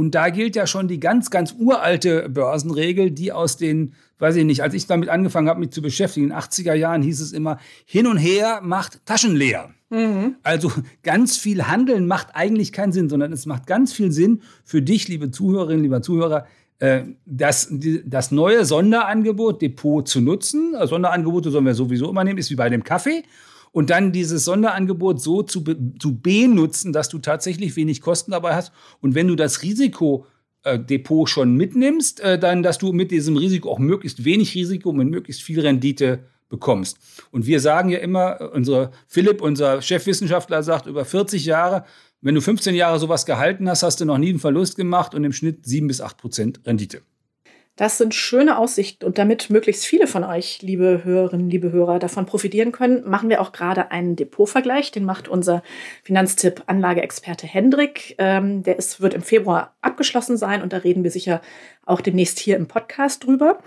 Und 0.00 0.14
da 0.14 0.30
gilt 0.30 0.56
ja 0.56 0.66
schon 0.66 0.88
die 0.88 0.98
ganz, 0.98 1.30
ganz 1.30 1.54
uralte 1.58 2.30
Börsenregel, 2.30 3.10
die 3.10 3.32
aus 3.32 3.58
den, 3.58 3.92
weiß 4.18 4.34
ich 4.36 4.46
nicht, 4.46 4.62
als 4.62 4.72
ich 4.72 4.86
damit 4.86 5.10
angefangen 5.10 5.46
habe, 5.46 5.60
mich 5.60 5.72
zu 5.72 5.82
beschäftigen, 5.82 6.28
in 6.28 6.30
den 6.30 6.38
80er 6.38 6.72
Jahren 6.72 7.02
hieß 7.02 7.20
es 7.20 7.32
immer, 7.32 7.58
hin 7.84 8.06
und 8.06 8.16
her 8.16 8.60
macht 8.62 9.04
Taschen 9.04 9.36
leer. 9.36 9.74
Mhm. 9.90 10.36
Also 10.42 10.72
ganz 11.02 11.36
viel 11.36 11.64
Handeln 11.64 12.06
macht 12.06 12.28
eigentlich 12.32 12.72
keinen 12.72 12.92
Sinn, 12.92 13.10
sondern 13.10 13.30
es 13.30 13.44
macht 13.44 13.66
ganz 13.66 13.92
viel 13.92 14.10
Sinn 14.10 14.40
für 14.64 14.80
dich, 14.80 15.06
liebe 15.06 15.30
Zuhörerinnen, 15.30 15.82
lieber 15.82 16.00
Zuhörer, 16.00 16.46
äh, 16.78 17.02
das, 17.26 17.68
das 18.06 18.30
neue 18.30 18.64
Sonderangebot 18.64 19.60
Depot 19.60 20.08
zu 20.08 20.22
nutzen. 20.22 20.74
Sonderangebote 20.82 21.50
sollen 21.50 21.66
wir 21.66 21.74
sowieso 21.74 22.08
immer 22.08 22.24
nehmen, 22.24 22.38
ist 22.38 22.50
wie 22.50 22.56
bei 22.56 22.70
dem 22.70 22.84
Kaffee 22.84 23.22
und 23.72 23.90
dann 23.90 24.12
dieses 24.12 24.44
Sonderangebot 24.44 25.20
so 25.20 25.42
zu, 25.42 25.62
zu 25.98 26.20
benutzen, 26.20 26.92
dass 26.92 27.08
du 27.08 27.18
tatsächlich 27.18 27.76
wenig 27.76 28.00
Kosten 28.00 28.32
dabei 28.32 28.54
hast. 28.54 28.72
Und 29.00 29.14
wenn 29.14 29.28
du 29.28 29.36
das 29.36 29.62
Risikodepot 29.62 31.28
äh, 31.28 31.30
schon 31.30 31.56
mitnimmst, 31.56 32.20
äh, 32.20 32.38
dann, 32.38 32.62
dass 32.62 32.78
du 32.78 32.92
mit 32.92 33.10
diesem 33.10 33.36
Risiko 33.36 33.70
auch 33.70 33.78
möglichst 33.78 34.24
wenig 34.24 34.54
Risiko 34.54 34.92
mit 34.92 35.08
möglichst 35.08 35.42
viel 35.42 35.60
Rendite 35.60 36.24
bekommst. 36.48 36.98
Und 37.30 37.46
wir 37.46 37.60
sagen 37.60 37.90
ja 37.90 37.98
immer, 37.98 38.40
äh, 38.40 38.44
unser 38.44 38.90
Philipp, 39.06 39.40
unser 39.40 39.80
Chefwissenschaftler, 39.80 40.62
sagt 40.62 40.86
über 40.86 41.04
40 41.04 41.44
Jahre, 41.44 41.84
wenn 42.20 42.34
du 42.34 42.42
15 42.42 42.74
Jahre 42.74 42.98
sowas 42.98 43.24
gehalten 43.24 43.68
hast, 43.68 43.82
hast 43.82 44.00
du 44.00 44.04
noch 44.04 44.18
nie 44.18 44.28
einen 44.28 44.40
Verlust 44.40 44.76
gemacht 44.76 45.14
und 45.14 45.24
im 45.24 45.32
Schnitt 45.32 45.64
7 45.64 45.86
bis 45.86 46.00
8 46.02 46.18
Prozent 46.18 46.60
Rendite. 46.66 47.00
Das 47.80 47.96
sind 47.96 48.14
schöne 48.14 48.58
Aussichten 48.58 49.06
und 49.06 49.16
damit 49.16 49.48
möglichst 49.48 49.86
viele 49.86 50.06
von 50.06 50.22
euch, 50.22 50.60
liebe 50.60 51.00
Hörerinnen, 51.02 51.48
liebe 51.48 51.72
Hörer, 51.72 51.98
davon 51.98 52.26
profitieren 52.26 52.72
können, 52.72 53.08
machen 53.08 53.30
wir 53.30 53.40
auch 53.40 53.52
gerade 53.52 53.90
einen 53.90 54.16
Depotvergleich. 54.16 54.90
Den 54.90 55.06
macht 55.06 55.28
unser 55.28 55.62
Finanztipp 56.02 56.62
Anlageexperte 56.66 57.46
Hendrik. 57.46 58.16
Ähm, 58.18 58.62
der 58.64 58.78
ist, 58.78 59.00
wird 59.00 59.14
im 59.14 59.22
Februar 59.22 59.74
abgeschlossen 59.80 60.36
sein 60.36 60.60
und 60.60 60.74
da 60.74 60.76
reden 60.76 61.04
wir 61.04 61.10
sicher 61.10 61.40
auch 61.86 62.02
demnächst 62.02 62.38
hier 62.38 62.58
im 62.58 62.68
Podcast 62.68 63.24
drüber. 63.24 63.60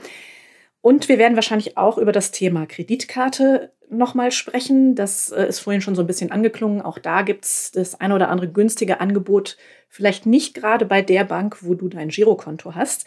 Und 0.81 1.09
wir 1.09 1.17
werden 1.17 1.33
wahrscheinlich 1.33 1.79
auch 1.79 1.97
über 1.97 2.11
das 2.11 2.29
Thema 2.29 2.67
Kreditkarte 2.67 3.71
nochmal 3.93 4.32
sprechen. 4.32 4.95
Das 4.95 5.32
äh, 5.32 5.47
ist 5.47 5.60
vorhin 5.60 5.82
schon 5.82 5.95
so 5.95 6.01
ein 6.01 6.08
bisschen 6.08 6.32
angeklungen. 6.32 6.82
Auch 6.82 6.99
da 6.99 7.21
gibt 7.21 7.45
es 7.45 7.71
das 7.71 7.99
eine 7.99 8.15
oder 8.15 8.29
andere 8.29 8.49
günstige 8.49 8.99
Angebot, 8.99 9.58
vielleicht 9.89 10.25
nicht 10.25 10.53
gerade 10.53 10.86
bei 10.86 11.01
der 11.01 11.23
Bank, 11.23 11.58
wo 11.62 11.75
du 11.75 11.88
dein 11.89 12.10
Girokonto 12.10 12.75
hast. 12.75 13.06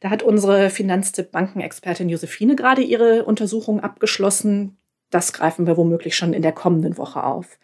Da 0.00 0.10
hat 0.10 0.22
unsere 0.22 0.70
Finanztipp-Bankenexpertin 0.70 2.08
Josephine 2.08 2.56
gerade 2.56 2.82
ihre 2.82 3.24
Untersuchung 3.24 3.80
abgeschlossen. 3.80 4.78
Das 5.10 5.32
greifen 5.32 5.66
wir 5.66 5.76
womöglich 5.76 6.16
schon 6.16 6.32
in 6.32 6.42
der 6.42 6.52
kommenden 6.52 6.96
Woche 6.96 7.24
auf. 7.24 7.58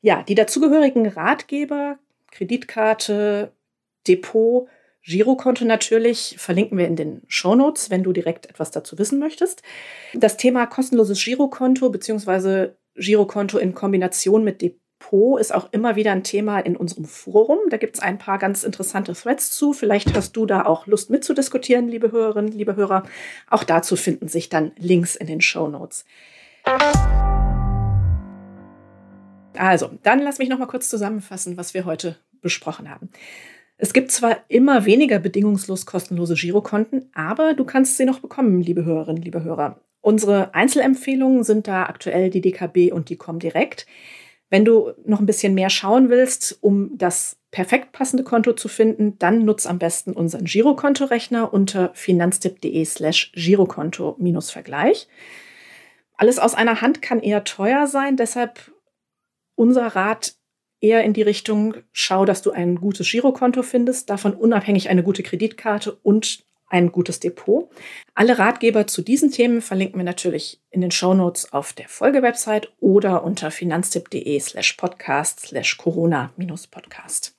Ja, 0.00 0.22
die 0.22 0.34
dazugehörigen 0.34 1.06
Ratgeber, 1.06 1.98
Kreditkarte, 2.30 3.52
Depot, 4.06 4.68
Girokonto 5.06 5.64
natürlich 5.64 6.34
verlinken 6.36 6.76
wir 6.78 6.88
in 6.88 6.96
den 6.96 7.22
Shownotes, 7.28 7.90
wenn 7.90 8.02
du 8.02 8.12
direkt 8.12 8.46
etwas 8.46 8.72
dazu 8.72 8.98
wissen 8.98 9.20
möchtest. 9.20 9.62
Das 10.14 10.36
Thema 10.36 10.66
kostenloses 10.66 11.22
Girokonto 11.22 11.90
bzw. 11.90 12.70
Girokonto 12.96 13.58
in 13.58 13.72
Kombination 13.72 14.42
mit 14.42 14.62
Depot 14.62 15.38
ist 15.38 15.54
auch 15.54 15.68
immer 15.72 15.94
wieder 15.94 16.10
ein 16.10 16.24
Thema 16.24 16.58
in 16.58 16.76
unserem 16.76 17.04
Forum. 17.04 17.60
Da 17.70 17.76
gibt 17.76 17.96
es 17.96 18.02
ein 18.02 18.18
paar 18.18 18.38
ganz 18.38 18.64
interessante 18.64 19.12
Threads 19.12 19.52
zu. 19.52 19.72
Vielleicht 19.72 20.12
hast 20.16 20.32
du 20.36 20.44
da 20.44 20.64
auch 20.64 20.88
Lust 20.88 21.08
mitzudiskutieren, 21.08 21.86
liebe 21.86 22.10
Hörerinnen, 22.10 22.50
liebe 22.50 22.74
Hörer. 22.74 23.04
Auch 23.48 23.62
dazu 23.62 23.94
finden 23.94 24.26
sich 24.26 24.48
dann 24.48 24.72
Links 24.76 25.14
in 25.14 25.28
den 25.28 25.40
Shownotes. 25.40 26.04
Also, 29.56 29.90
dann 30.02 30.18
lass 30.18 30.38
mich 30.38 30.48
noch 30.48 30.58
mal 30.58 30.66
kurz 30.66 30.88
zusammenfassen, 30.88 31.56
was 31.56 31.74
wir 31.74 31.84
heute 31.84 32.16
besprochen 32.42 32.90
haben. 32.90 33.08
Es 33.78 33.92
gibt 33.92 34.10
zwar 34.10 34.38
immer 34.48 34.86
weniger 34.86 35.18
bedingungslos 35.18 35.84
kostenlose 35.84 36.34
Girokonten, 36.34 37.10
aber 37.14 37.54
du 37.54 37.64
kannst 37.64 37.96
sie 37.96 38.06
noch 38.06 38.20
bekommen, 38.20 38.62
liebe 38.62 38.84
Hörerinnen, 38.84 39.22
liebe 39.22 39.44
Hörer. 39.44 39.80
Unsere 40.00 40.54
Einzelempfehlungen 40.54 41.44
sind 41.44 41.66
da 41.66 41.84
aktuell 41.84 42.30
die 42.30 42.40
DKB 42.40 42.92
und 42.92 43.10
die 43.10 43.16
Comdirect. 43.16 43.86
Wenn 44.48 44.64
du 44.64 44.92
noch 45.04 45.18
ein 45.18 45.26
bisschen 45.26 45.54
mehr 45.54 45.70
schauen 45.70 46.08
willst, 46.08 46.56
um 46.60 46.96
das 46.96 47.36
perfekt 47.50 47.92
passende 47.92 48.22
Konto 48.22 48.52
zu 48.52 48.68
finden, 48.68 49.18
dann 49.18 49.44
nutz 49.44 49.66
am 49.66 49.78
besten 49.78 50.12
unseren 50.12 50.44
Girokontorechner 50.44 51.52
unter 51.52 51.90
finanztipp.de 51.94 52.84
slash 52.84 53.32
Girokonto-Vergleich. 53.34 55.08
Alles 56.16 56.38
aus 56.38 56.54
einer 56.54 56.80
Hand 56.80 57.02
kann 57.02 57.20
eher 57.20 57.44
teuer 57.44 57.86
sein, 57.86 58.16
deshalb 58.16 58.70
unser 59.56 59.88
Rat, 59.88 60.35
eher 60.80 61.04
in 61.04 61.12
die 61.12 61.22
Richtung, 61.22 61.74
schau, 61.92 62.24
dass 62.24 62.42
du 62.42 62.50
ein 62.50 62.76
gutes 62.76 63.10
Girokonto 63.10 63.62
findest, 63.62 64.10
davon 64.10 64.34
unabhängig 64.34 64.88
eine 64.88 65.02
gute 65.02 65.22
Kreditkarte 65.22 65.92
und 66.02 66.44
ein 66.68 66.90
gutes 66.90 67.20
Depot. 67.20 67.70
Alle 68.14 68.38
Ratgeber 68.38 68.86
zu 68.86 69.02
diesen 69.02 69.30
Themen 69.30 69.62
verlinken 69.62 69.98
wir 69.98 70.04
natürlich 70.04 70.60
in 70.70 70.80
den 70.80 70.90
Shownotes 70.90 71.52
auf 71.52 71.72
der 71.72 71.88
Folgewebsite 71.88 72.68
oder 72.80 73.24
unter 73.24 73.50
finanztipp.de 73.50 74.40
slash 74.40 74.72
podcast 74.72 75.40
slash 75.40 75.76
corona-podcast. 75.76 77.34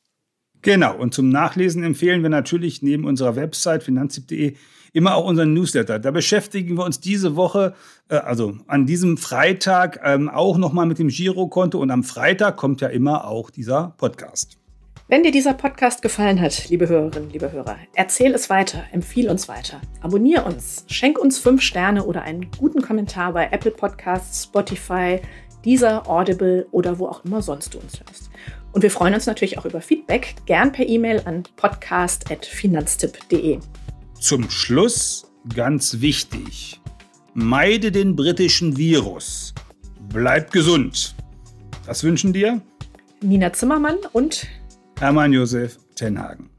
Genau, 0.62 0.97
und 0.97 1.13
zum 1.13 1.30
Nachlesen 1.30 1.84
empfehlen 1.84 2.23
wir 2.23 2.30
natürlich 2.30 2.82
neben 2.82 3.06
unserer 3.06 3.36
Website 3.36 3.84
finanztipp.de 3.84 4.56
immer 4.98 5.16
auch 5.16 5.26
unseren 5.26 5.54
Newsletter. 5.54 6.00
Da 6.00 6.10
beschäftigen 6.10 6.76
wir 6.76 6.84
uns 6.84 7.00
diese 7.00 7.36
Woche, 7.36 7.76
äh, 8.10 8.16
also 8.16 8.56
an 8.66 8.88
diesem 8.88 9.18
Freitag, 9.18 10.00
ähm, 10.04 10.28
auch 10.28 10.58
nochmal 10.58 10.88
mit 10.88 10.98
dem 10.98 11.10
Girokonto 11.10 11.80
und 11.80 11.92
am 11.92 12.04
Freitag 12.04 12.58
kommt 12.58 12.82
ja 12.82 12.88
immer 12.88 13.28
auch 13.28 13.52
dieser 13.52 13.94
Podcast. 13.98 14.58
Wenn 15.08 15.24
dir 15.24 15.32
dieser 15.32 15.54
Podcast 15.54 16.02
gefallen 16.02 16.42
hat, 16.42 16.68
liebe 16.68 16.90
Hörerinnen, 16.90 17.30
liebe 17.30 17.52
Hörer, 17.52 17.78
erzähl 17.94 18.34
es 18.34 18.50
weiter, 18.50 18.84
empfiehl 18.92 19.30
uns 19.30 19.48
weiter, 19.48 19.80
abonnier 20.02 20.46
uns, 20.46 20.84
schenk 20.88 21.20
uns 21.20 21.38
fünf 21.38 21.62
Sterne 21.62 22.04
oder 22.04 22.24
einen 22.24 22.50
guten 22.58 22.82
Kommentar 22.82 23.34
bei 23.34 23.48
Apple 23.52 23.72
Podcasts, 23.72 24.46
Spotify, 24.46 25.22
dieser 25.64 26.10
Audible 26.10 26.66
oder 26.72 26.98
wo 26.98 27.08
auch 27.08 27.24
immer 27.24 27.44
sonst 27.44 27.74
du 27.74 27.78
uns 27.78 28.02
hörst. 28.02 28.32
Und 28.74 28.82
wir 28.82 28.92
freuen 28.92 29.14
uns 29.14 29.28
natürlich 29.28 29.60
auch 29.60 29.66
über 29.66 29.80
Feedback, 29.80 30.36
gern 30.46 30.72
per 30.72 30.90
E-Mail 30.90 31.22
an 31.24 31.44
podcast.finanztipp.de. 31.56 33.60
Zum 34.19 34.49
Schluss 34.49 35.32
ganz 35.53 36.01
wichtig. 36.01 36.82
Meide 37.34 37.91
den 37.91 38.15
britischen 38.15 38.77
Virus. 38.77 39.53
Bleib 40.10 40.51
gesund. 40.51 41.15
Das 41.86 42.03
wünschen 42.03 42.34
dir 42.34 42.62
Nina 43.21 43.53
Zimmermann 43.53 43.97
und 44.13 44.47
Hermann 44.99 45.34
Josef 45.34 45.77
Tenhagen. 45.95 46.49